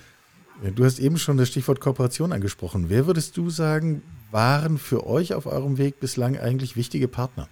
Du 0.76 0.84
hast 0.84 1.00
eben 1.00 1.18
schon 1.18 1.38
das 1.38 1.48
Stichwort 1.48 1.80
Kooperation 1.80 2.32
angesprochen. 2.32 2.84
Wer 2.88 3.06
würdest 3.06 3.36
du 3.36 3.50
sagen, 3.50 4.02
waren 4.32 4.78
für 4.78 5.06
euch 5.06 5.34
auf 5.34 5.46
eurem 5.46 5.78
Weg 5.78 6.00
bislang 6.00 6.38
eigentlich 6.38 6.76
wichtige 6.76 7.08
Partner? 7.08 7.48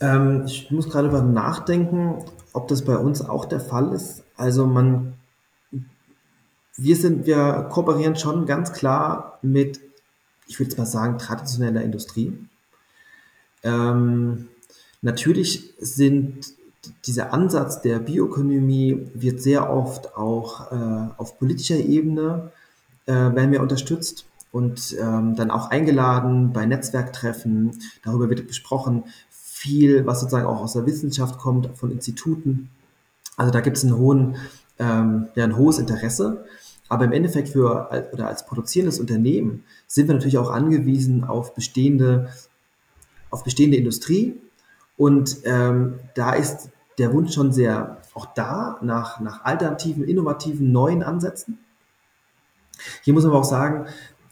Ähm, 0.00 0.44
ich 0.46 0.70
muss 0.70 0.90
gerade 0.90 1.08
über 1.08 1.22
nachdenken, 1.22 2.24
ob 2.52 2.68
das 2.68 2.84
bei 2.84 2.96
uns 2.96 3.22
auch 3.22 3.44
der 3.44 3.60
Fall 3.60 3.92
ist. 3.92 4.24
Also 4.36 4.66
man, 4.66 5.14
wir 6.76 6.96
sind, 6.96 7.26
wir 7.26 7.68
kooperieren 7.70 8.16
schon 8.16 8.46
ganz 8.46 8.72
klar 8.72 9.38
mit, 9.42 9.80
ich 10.46 10.58
würde 10.58 10.70
jetzt 10.70 10.78
mal 10.78 10.86
sagen, 10.86 11.18
traditioneller 11.18 11.82
Industrie. 11.82 12.38
Ähm, 13.62 14.48
natürlich 15.00 15.72
sind 15.78 16.54
dieser 17.06 17.32
Ansatz 17.32 17.82
der 17.82 17.98
Bioökonomie 17.98 19.08
wird 19.14 19.40
sehr 19.40 19.70
oft 19.70 20.16
auch 20.16 20.70
äh, 20.70 21.08
auf 21.16 21.38
politischer 21.38 21.76
Ebene 21.76 22.52
äh, 23.06 23.12
werden 23.12 23.50
wir 23.50 23.60
unterstützt 23.60 24.26
und 24.56 24.96
ähm, 24.98 25.36
dann 25.36 25.50
auch 25.50 25.70
eingeladen 25.70 26.54
bei 26.54 26.64
Netzwerktreffen. 26.64 27.78
Darüber 28.02 28.30
wird 28.30 28.48
gesprochen, 28.48 29.04
viel, 29.28 30.06
was 30.06 30.20
sozusagen 30.20 30.46
auch 30.46 30.62
aus 30.62 30.72
der 30.72 30.86
Wissenschaft 30.86 31.36
kommt, 31.36 31.76
von 31.76 31.90
Instituten. 31.90 32.70
Also 33.36 33.52
da 33.52 33.60
gibt 33.60 33.76
es 33.76 33.84
einen 33.84 33.98
hohen, 33.98 34.36
ähm, 34.78 35.28
ja, 35.34 35.44
ein 35.44 35.58
hohes 35.58 35.78
Interesse. 35.78 36.46
Aber 36.88 37.04
im 37.04 37.12
Endeffekt 37.12 37.50
für 37.50 37.90
oder 38.14 38.28
als 38.28 38.46
produzierendes 38.46 38.98
Unternehmen 38.98 39.64
sind 39.88 40.08
wir 40.08 40.14
natürlich 40.14 40.38
auch 40.38 40.50
angewiesen 40.50 41.24
auf 41.24 41.54
bestehende, 41.54 42.30
auf 43.28 43.44
bestehende 43.44 43.76
Industrie. 43.76 44.40
Und 44.96 45.36
ähm, 45.44 45.98
da 46.14 46.32
ist 46.32 46.70
der 46.96 47.12
Wunsch 47.12 47.34
schon 47.34 47.52
sehr 47.52 47.98
auch 48.14 48.24
da 48.34 48.78
nach, 48.80 49.20
nach 49.20 49.44
alternativen, 49.44 50.02
innovativen, 50.04 50.72
neuen 50.72 51.02
Ansätzen. 51.02 51.58
Hier 53.02 53.12
muss 53.12 53.24
man 53.24 53.32
aber 53.32 53.40
auch 53.40 53.44
sagen, 53.44 53.86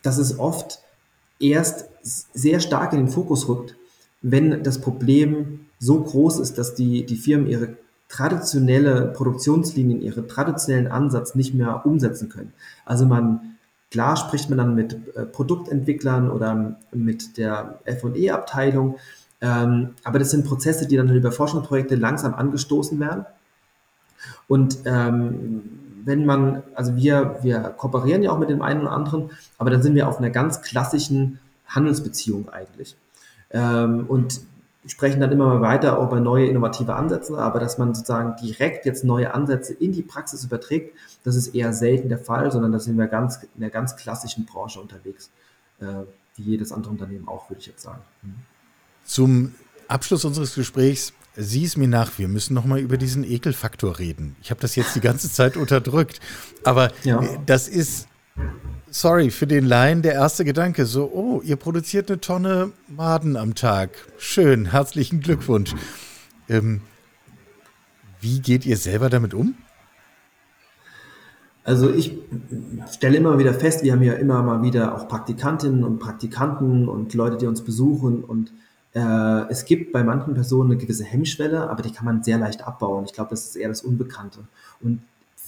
dass 0.04 0.18
es 0.18 0.38
oft 0.38 0.80
erst 1.40 1.88
sehr 2.02 2.60
stark 2.60 2.92
in 2.92 3.00
den 3.00 3.08
Fokus 3.08 3.48
rückt, 3.48 3.74
wenn 4.22 4.62
das 4.62 4.80
Problem 4.80 5.66
so 5.80 6.00
groß 6.00 6.38
ist, 6.38 6.56
dass 6.58 6.74
die, 6.74 7.04
die 7.04 7.16
Firmen 7.16 7.48
ihre 7.48 7.76
traditionelle 8.08 9.06
Produktionslinien, 9.06 10.00
ihren 10.00 10.28
traditionellen 10.28 10.86
Ansatz 10.86 11.34
nicht 11.34 11.54
mehr 11.54 11.84
umsetzen 11.84 12.28
können. 12.28 12.52
Also 12.84 13.06
man, 13.06 13.56
klar 13.90 14.16
spricht 14.16 14.50
man 14.50 14.58
dann 14.58 14.74
mit 14.74 15.16
äh, 15.16 15.24
Produktentwicklern 15.24 16.30
oder 16.30 16.76
mit 16.92 17.36
der 17.38 17.80
F&E-Abteilung, 17.84 18.98
ähm, 19.40 19.90
aber 20.04 20.18
das 20.18 20.30
sind 20.30 20.46
Prozesse, 20.46 20.86
die 20.86 20.96
dann 20.96 21.08
über 21.14 21.32
Forschungsprojekte 21.32 21.96
langsam 21.96 22.34
angestoßen 22.34 23.00
werden. 23.00 23.24
Und 24.48 24.78
ähm, 24.84 25.62
wenn 26.04 26.26
man, 26.26 26.62
also 26.74 26.96
wir, 26.96 27.38
wir 27.42 27.60
kooperieren 27.60 28.22
ja 28.22 28.30
auch 28.30 28.38
mit 28.38 28.50
dem 28.50 28.62
einen 28.62 28.82
oder 28.82 28.92
anderen, 28.92 29.30
aber 29.58 29.70
dann 29.70 29.82
sind 29.82 29.94
wir 29.94 30.08
auf 30.08 30.18
einer 30.18 30.30
ganz 30.30 30.62
klassischen 30.62 31.38
Handelsbeziehung 31.66 32.48
eigentlich. 32.50 32.96
Ähm, 33.50 34.06
und 34.08 34.40
sprechen 34.86 35.20
dann 35.20 35.32
immer 35.32 35.46
mal 35.46 35.60
weiter 35.60 35.98
über 35.98 36.20
neue 36.20 36.46
innovative 36.46 36.94
Ansätze, 36.94 37.38
aber 37.38 37.58
dass 37.58 37.78
man 37.78 37.94
sozusagen 37.94 38.36
direkt 38.36 38.84
jetzt 38.84 39.04
neue 39.04 39.32
Ansätze 39.32 39.72
in 39.72 39.92
die 39.92 40.02
Praxis 40.02 40.44
überträgt, 40.44 40.94
das 41.24 41.36
ist 41.36 41.54
eher 41.54 41.72
selten 41.72 42.08
der 42.08 42.18
Fall, 42.18 42.52
sondern 42.52 42.72
da 42.72 42.78
sind 42.78 42.98
wir 42.98 43.06
ganz 43.06 43.40
in 43.54 43.60
der 43.60 43.70
ganz 43.70 43.96
klassischen 43.96 44.44
Branche 44.44 44.80
unterwegs, 44.80 45.30
äh, 45.80 45.86
wie 46.36 46.42
jedes 46.42 46.72
andere 46.72 46.90
Unternehmen 46.90 47.28
auch, 47.28 47.48
würde 47.48 47.60
ich 47.60 47.66
jetzt 47.66 47.82
sagen. 47.82 48.02
Mhm. 48.22 48.34
Zum 49.04 49.54
Abschluss 49.88 50.24
unseres 50.24 50.54
Gesprächs, 50.54 51.12
sieh 51.36 51.64
es 51.64 51.76
mir 51.76 51.88
nach, 51.88 52.18
wir 52.18 52.28
müssen 52.28 52.54
noch 52.54 52.64
mal 52.64 52.78
über 52.78 52.96
diesen 52.96 53.24
Ekelfaktor 53.24 53.98
reden. 53.98 54.36
Ich 54.42 54.50
habe 54.50 54.60
das 54.60 54.76
jetzt 54.76 54.94
die 54.94 55.00
ganze 55.00 55.30
Zeit 55.30 55.56
unterdrückt, 55.56 56.20
aber 56.62 56.92
ja. 57.02 57.22
das 57.46 57.68
ist 57.68 58.08
sorry, 58.90 59.30
für 59.30 59.46
den 59.46 59.64
Laien 59.64 60.02
der 60.02 60.12
erste 60.14 60.44
Gedanke, 60.44 60.86
so, 60.86 61.10
oh, 61.12 61.40
ihr 61.44 61.56
produziert 61.56 62.10
eine 62.10 62.20
Tonne 62.20 62.72
Maden 62.88 63.36
am 63.36 63.54
Tag. 63.54 63.90
Schön, 64.18 64.66
herzlichen 64.70 65.20
Glückwunsch. 65.20 65.74
Ähm, 66.48 66.80
wie 68.20 68.40
geht 68.40 68.64
ihr 68.64 68.76
selber 68.76 69.10
damit 69.10 69.34
um? 69.34 69.54
Also 71.64 71.90
ich 71.90 72.18
stelle 72.92 73.16
immer 73.16 73.38
wieder 73.38 73.54
fest, 73.54 73.82
wir 73.82 73.92
haben 73.92 74.02
ja 74.02 74.12
immer 74.14 74.42
mal 74.42 74.62
wieder 74.62 74.94
auch 74.94 75.08
Praktikantinnen 75.08 75.82
und 75.82 75.98
Praktikanten 75.98 76.88
und 76.88 77.14
Leute, 77.14 77.38
die 77.38 77.46
uns 77.46 77.62
besuchen 77.62 78.22
und 78.22 78.52
äh, 78.94 79.48
es 79.50 79.64
gibt 79.64 79.92
bei 79.92 80.04
manchen 80.04 80.34
Personen 80.34 80.72
eine 80.72 80.80
gewisse 80.80 81.04
Hemmschwelle, 81.04 81.68
aber 81.68 81.82
die 81.82 81.92
kann 81.92 82.04
man 82.04 82.22
sehr 82.22 82.38
leicht 82.38 82.66
abbauen. 82.66 83.04
Ich 83.04 83.12
glaube, 83.12 83.30
das 83.30 83.46
ist 83.46 83.56
eher 83.56 83.68
das 83.68 83.82
Unbekannte. 83.82 84.40
Und 84.80 85.02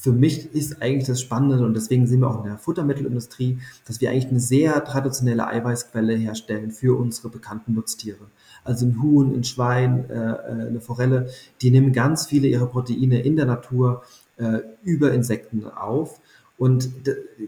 für 0.06 0.12
mich 0.12 0.54
ist 0.54 0.82
eigentlich 0.82 1.06
das 1.06 1.20
Spannende 1.20 1.64
und 1.64 1.74
deswegen 1.74 2.06
sind 2.06 2.20
wir 2.20 2.30
auch 2.30 2.44
in 2.44 2.50
der 2.50 2.58
Futtermittelindustrie, 2.58 3.58
dass 3.86 4.00
wir 4.00 4.10
eigentlich 4.10 4.28
eine 4.30 4.38
sehr 4.40 4.84
traditionelle 4.84 5.46
Eiweißquelle 5.48 6.14
herstellen 6.14 6.70
für 6.70 6.96
unsere 6.96 7.28
bekannten 7.28 7.74
Nutztiere. 7.74 8.26
Also 8.62 8.86
ein 8.86 9.02
Huhn, 9.02 9.34
ein 9.34 9.42
Schwein, 9.42 10.08
äh, 10.10 10.14
äh, 10.14 10.68
eine 10.68 10.80
Forelle, 10.80 11.28
die 11.60 11.70
nehmen 11.70 11.92
ganz 11.92 12.26
viele 12.26 12.46
ihrer 12.46 12.66
Proteine 12.66 13.20
in 13.22 13.36
der 13.36 13.46
Natur 13.46 14.02
äh, 14.36 14.58
über 14.84 15.12
Insekten 15.12 15.64
auf. 15.66 16.20
Und 16.58 16.88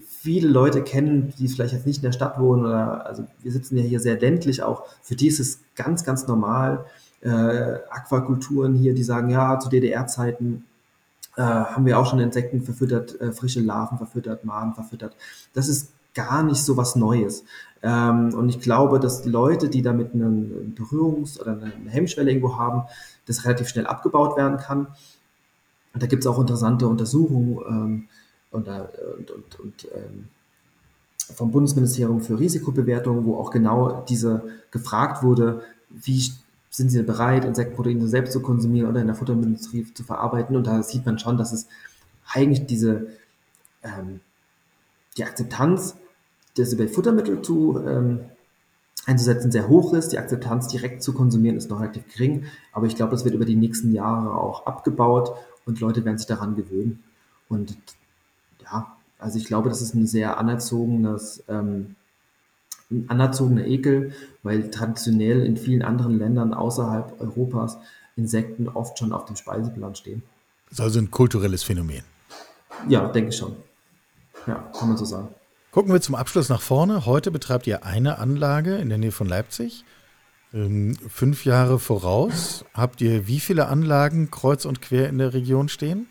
viele 0.06 0.48
Leute 0.48 0.82
kennen, 0.82 1.32
die 1.38 1.48
vielleicht 1.48 1.72
jetzt 1.72 1.86
nicht 1.86 1.98
in 1.98 2.02
der 2.02 2.12
Stadt 2.12 2.38
wohnen 2.38 2.66
oder 2.66 3.06
also 3.06 3.24
wir 3.42 3.52
sitzen 3.52 3.78
ja 3.78 3.82
hier 3.82 4.00
sehr 4.00 4.20
ländlich 4.20 4.62
auch, 4.62 4.84
für 5.02 5.16
die 5.16 5.28
ist 5.28 5.40
es 5.40 5.60
ganz, 5.76 6.04
ganz 6.04 6.26
normal. 6.26 6.84
Äh, 7.22 7.28
Aquakulturen 7.90 8.74
hier, 8.74 8.94
die 8.94 9.02
sagen, 9.02 9.30
ja, 9.30 9.58
zu 9.58 9.70
DDR-Zeiten 9.70 10.64
äh, 11.36 11.42
haben 11.42 11.86
wir 11.86 11.98
auch 11.98 12.06
schon 12.06 12.18
Insekten 12.18 12.60
verfüttert, 12.62 13.18
äh, 13.20 13.32
frische 13.32 13.60
Larven 13.60 13.96
verfüttert, 13.96 14.44
Maden 14.44 14.74
verfüttert. 14.74 15.16
Das 15.54 15.68
ist 15.68 15.92
gar 16.14 16.42
nicht 16.42 16.62
so 16.62 16.76
was 16.76 16.94
Neues. 16.94 17.44
Ähm, 17.82 18.34
und 18.34 18.48
ich 18.48 18.60
glaube, 18.60 19.00
dass 19.00 19.22
die 19.22 19.30
Leute, 19.30 19.68
die 19.68 19.82
damit 19.82 20.12
eine 20.12 20.28
Berührungs- 20.28 21.40
oder 21.40 21.52
eine 21.52 21.90
Hemmschwelle 21.90 22.30
irgendwo 22.30 22.58
haben, 22.58 22.82
das 23.26 23.44
relativ 23.44 23.68
schnell 23.68 23.86
abgebaut 23.86 24.36
werden 24.36 24.58
kann. 24.58 24.88
Und 25.94 26.02
da 26.02 26.06
gibt 26.06 26.24
es 26.24 26.26
auch 26.26 26.38
interessante 26.38 26.86
Untersuchungen 26.88 27.58
ähm, 27.68 28.08
und, 28.50 28.68
äh, 28.68 28.86
und, 29.18 29.30
und, 29.30 29.60
und 29.60 29.88
ähm, 29.94 30.28
vom 31.34 31.50
Bundesministerium 31.50 32.20
für 32.20 32.38
Risikobewertung, 32.38 33.24
wo 33.24 33.36
auch 33.36 33.50
genau 33.50 34.04
diese 34.08 34.44
gefragt 34.70 35.22
wurde, 35.22 35.62
wie 35.90 36.32
sind 36.70 36.90
sie 36.90 37.02
bereit, 37.02 37.44
Insektenproteine 37.44 38.08
selbst 38.08 38.32
zu 38.32 38.40
konsumieren 38.40 38.90
oder 38.90 39.00
in 39.00 39.06
der 39.06 39.16
Futtermittelindustrie 39.16 39.92
zu 39.92 40.04
verarbeiten. 40.04 40.56
Und 40.56 40.66
da 40.66 40.82
sieht 40.82 41.04
man 41.04 41.18
schon, 41.18 41.36
dass 41.36 41.52
es 41.52 41.66
eigentlich 42.32 42.66
diese 42.66 43.08
ähm, 43.82 44.20
die 45.16 45.24
Akzeptanz, 45.24 45.96
das 46.56 46.72
über 46.72 46.88
Futtermittel 46.88 47.42
zu 47.42 47.82
ähm, 47.86 48.20
einzusetzen, 49.06 49.50
sehr 49.50 49.68
hoch 49.68 49.92
ist. 49.92 50.12
Die 50.12 50.18
Akzeptanz 50.18 50.68
direkt 50.68 51.02
zu 51.02 51.12
konsumieren 51.12 51.56
ist 51.56 51.70
noch 51.70 51.80
relativ 51.80 52.06
gering. 52.12 52.44
Aber 52.72 52.86
ich 52.86 52.96
glaube, 52.96 53.12
das 53.12 53.24
wird 53.24 53.34
über 53.34 53.44
die 53.44 53.56
nächsten 53.56 53.92
Jahre 53.92 54.34
auch 54.34 54.66
abgebaut 54.66 55.32
und 55.66 55.80
Leute 55.80 56.04
werden 56.04 56.18
sich 56.18 56.26
daran 56.26 56.54
gewöhnen. 56.56 57.02
Und 57.48 57.76
also 59.18 59.38
ich 59.38 59.44
glaube, 59.44 59.68
das 59.68 59.82
ist 59.82 59.94
ein 59.94 60.06
sehr 60.06 60.38
anerzogenes 60.38 61.42
ähm, 61.48 61.96
ein 62.90 63.04
anerzogener 63.08 63.66
Ekel, 63.66 64.12
weil 64.42 64.70
traditionell 64.70 65.44
in 65.44 65.56
vielen 65.56 65.82
anderen 65.82 66.18
Ländern 66.18 66.54
außerhalb 66.54 67.20
Europas 67.20 67.78
Insekten 68.16 68.68
oft 68.68 68.98
schon 68.98 69.12
auf 69.12 69.26
dem 69.26 69.36
Speiseplan 69.36 69.94
stehen. 69.94 70.22
Das 70.68 70.78
ist 70.78 70.84
also 70.84 70.98
ein 70.98 71.10
kulturelles 71.10 71.62
Phänomen. 71.62 72.02
Ja, 72.88 73.08
denke 73.08 73.30
ich 73.30 73.36
schon. 73.36 73.56
Ja, 74.46 74.70
kann 74.76 74.88
man 74.88 74.96
so 74.96 75.04
sagen. 75.04 75.28
Gucken 75.70 75.92
wir 75.92 76.00
zum 76.00 76.14
Abschluss 76.14 76.48
nach 76.48 76.62
vorne. 76.62 77.06
Heute 77.06 77.30
betreibt 77.30 77.66
ihr 77.66 77.84
eine 77.84 78.18
Anlage 78.18 78.76
in 78.76 78.88
der 78.88 78.98
Nähe 78.98 79.12
von 79.12 79.28
Leipzig. 79.28 79.84
Ähm, 80.54 80.96
fünf 81.08 81.44
Jahre 81.44 81.78
voraus 81.78 82.64
habt 82.72 83.02
ihr 83.02 83.26
wie 83.26 83.38
viele 83.38 83.68
Anlagen 83.68 84.30
kreuz 84.30 84.64
und 84.64 84.80
quer 84.80 85.08
in 85.10 85.18
der 85.18 85.34
Region 85.34 85.68
stehen? 85.68 86.06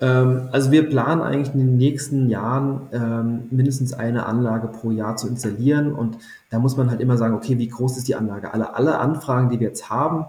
Ähm, 0.00 0.48
also 0.52 0.70
wir 0.70 0.88
planen 0.88 1.22
eigentlich 1.22 1.54
in 1.54 1.60
den 1.60 1.76
nächsten 1.76 2.28
Jahren 2.28 2.88
ähm, 2.92 3.46
mindestens 3.50 3.92
eine 3.92 4.26
Anlage 4.26 4.68
pro 4.68 4.90
Jahr 4.90 5.16
zu 5.16 5.28
installieren 5.28 5.92
und 5.92 6.18
da 6.50 6.58
muss 6.58 6.76
man 6.76 6.90
halt 6.90 7.00
immer 7.00 7.16
sagen, 7.16 7.34
okay, 7.34 7.58
wie 7.58 7.68
groß 7.68 7.96
ist 7.96 8.08
die 8.08 8.16
Anlage? 8.16 8.52
Alle, 8.52 8.74
alle 8.74 8.98
Anfragen, 8.98 9.50
die 9.50 9.60
wir 9.60 9.68
jetzt 9.68 9.90
haben, 9.90 10.26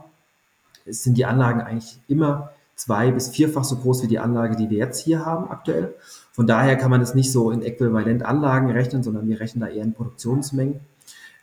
sind 0.86 1.18
die 1.18 1.26
Anlagen 1.26 1.62
eigentlich 1.62 2.00
immer 2.08 2.52
zwei 2.76 3.12
bis 3.12 3.30
vierfach 3.30 3.64
so 3.64 3.78
groß 3.78 4.04
wie 4.04 4.08
die 4.08 4.20
Anlage, 4.20 4.56
die 4.56 4.70
wir 4.70 4.78
jetzt 4.78 5.00
hier 5.00 5.26
haben 5.26 5.50
aktuell. 5.50 5.96
Von 6.32 6.46
daher 6.46 6.76
kann 6.76 6.92
man 6.92 7.00
das 7.00 7.16
nicht 7.16 7.32
so 7.32 7.52
in 7.52 7.62
äquivalent 7.62 8.24
Anlagen 8.24 8.70
rechnen, 8.70 9.02
sondern 9.02 9.28
wir 9.28 9.40
rechnen 9.40 9.62
da 9.62 9.68
eher 9.68 9.84
in 9.84 9.94
Produktionsmengen. 9.94 10.82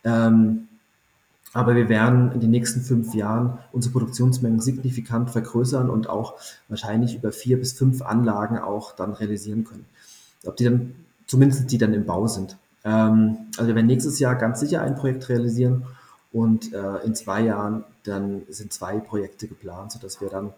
Ähm, 0.05 0.69
aber 1.53 1.75
wir 1.75 1.89
werden 1.89 2.33
in 2.33 2.41
den 2.41 2.51
nächsten 2.51 2.81
fünf 2.81 3.15
Jahren 3.15 3.59
unsere 3.73 3.93
Produktionsmengen 3.93 4.61
signifikant 4.61 5.31
vergrößern 5.31 5.91
und 5.91 6.09
auch 6.09 6.35
wahrscheinlich 6.69 7.17
über 7.17 7.33
vier 7.33 7.59
bis 7.59 7.73
fünf 7.73 8.03
Anlagen 8.03 8.59
auch 8.59 8.93
dann 8.93 9.13
realisieren 9.13 9.65
können. 9.65 9.85
Ob 10.47 10.57
die 10.57 10.65
dann, 10.65 10.95
zumindest 11.27 11.71
die 11.71 11.79
dann 11.79 11.93
im 11.93 12.07
Bau 12.07 12.27
sind. 12.27 12.57
Ähm, 12.85 13.37
also 13.57 13.69
wir 13.69 13.75
werden 13.75 13.87
nächstes 13.87 14.19
Jahr 14.19 14.35
ganz 14.35 14.61
sicher 14.61 14.83
ein 14.83 14.95
Projekt 14.95 15.29
realisieren 15.29 15.85
und 16.33 16.73
äh, 16.73 16.99
in 17.05 17.15
zwei 17.15 17.43
Jahren 17.43 17.85
dann 18.05 18.43
sind 18.49 18.73
zwei 18.73 18.99
Projekte 18.99 19.47
geplant, 19.47 19.93
sodass 19.93 20.21
wir 20.21 20.29
dann 20.29 20.53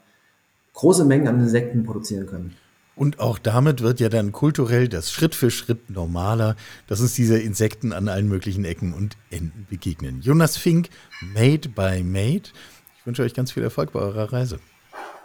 große 0.74 1.04
Mengen 1.04 1.28
an 1.28 1.40
Insekten 1.40 1.85
produzieren 1.85 2.26
können. 2.26 2.57
Und 2.96 3.18
auch 3.18 3.38
damit 3.38 3.80
wird 3.83 4.00
ja 4.00 4.09
dann 4.09 4.33
kulturell 4.33 4.88
das 4.88 5.11
Schritt 5.11 5.35
für 5.35 5.50
Schritt 5.50 5.90
normaler, 5.90 6.54
dass 6.87 7.00
uns 7.00 7.14
diese 7.14 7.38
Insekten 7.38 7.92
an 7.92 8.09
allen 8.09 8.28
möglichen 8.28 8.64
Ecken 8.64 8.94
und 8.94 9.16
Enden 9.30 9.66
begegnen. 9.68 10.20
Jonas 10.20 10.57
Fink, 10.57 10.88
Made 11.20 11.68
by 11.70 12.02
Made. 12.04 12.50
Ich 12.98 13.07
wünsche 13.07 13.22
euch 13.22 13.35
ganz 13.35 13.52
viel 13.52 13.62
Erfolg 13.62 13.92
bei 13.92 14.00
eurer 14.00 14.33
Reise. 14.33 14.61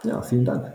Ja, 0.04 0.20
vielen 0.22 0.44
Dank. 0.44 0.72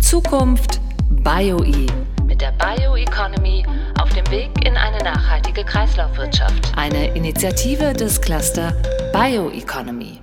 Zukunft 0.00 0.80
BioE 1.10 1.86
mit 2.26 2.40
der 2.40 2.52
Bioeconomy 2.52 3.64
auf 4.00 4.08
dem 4.10 4.28
Weg 4.30 4.50
in 4.64 4.76
eine 4.76 4.98
nachhaltige 4.98 5.64
Kreislaufwirtschaft. 5.64 6.72
Eine 6.76 7.14
Initiative 7.14 7.92
des 7.92 8.20
Cluster 8.20 8.74
Bioeconomy. 9.12 10.20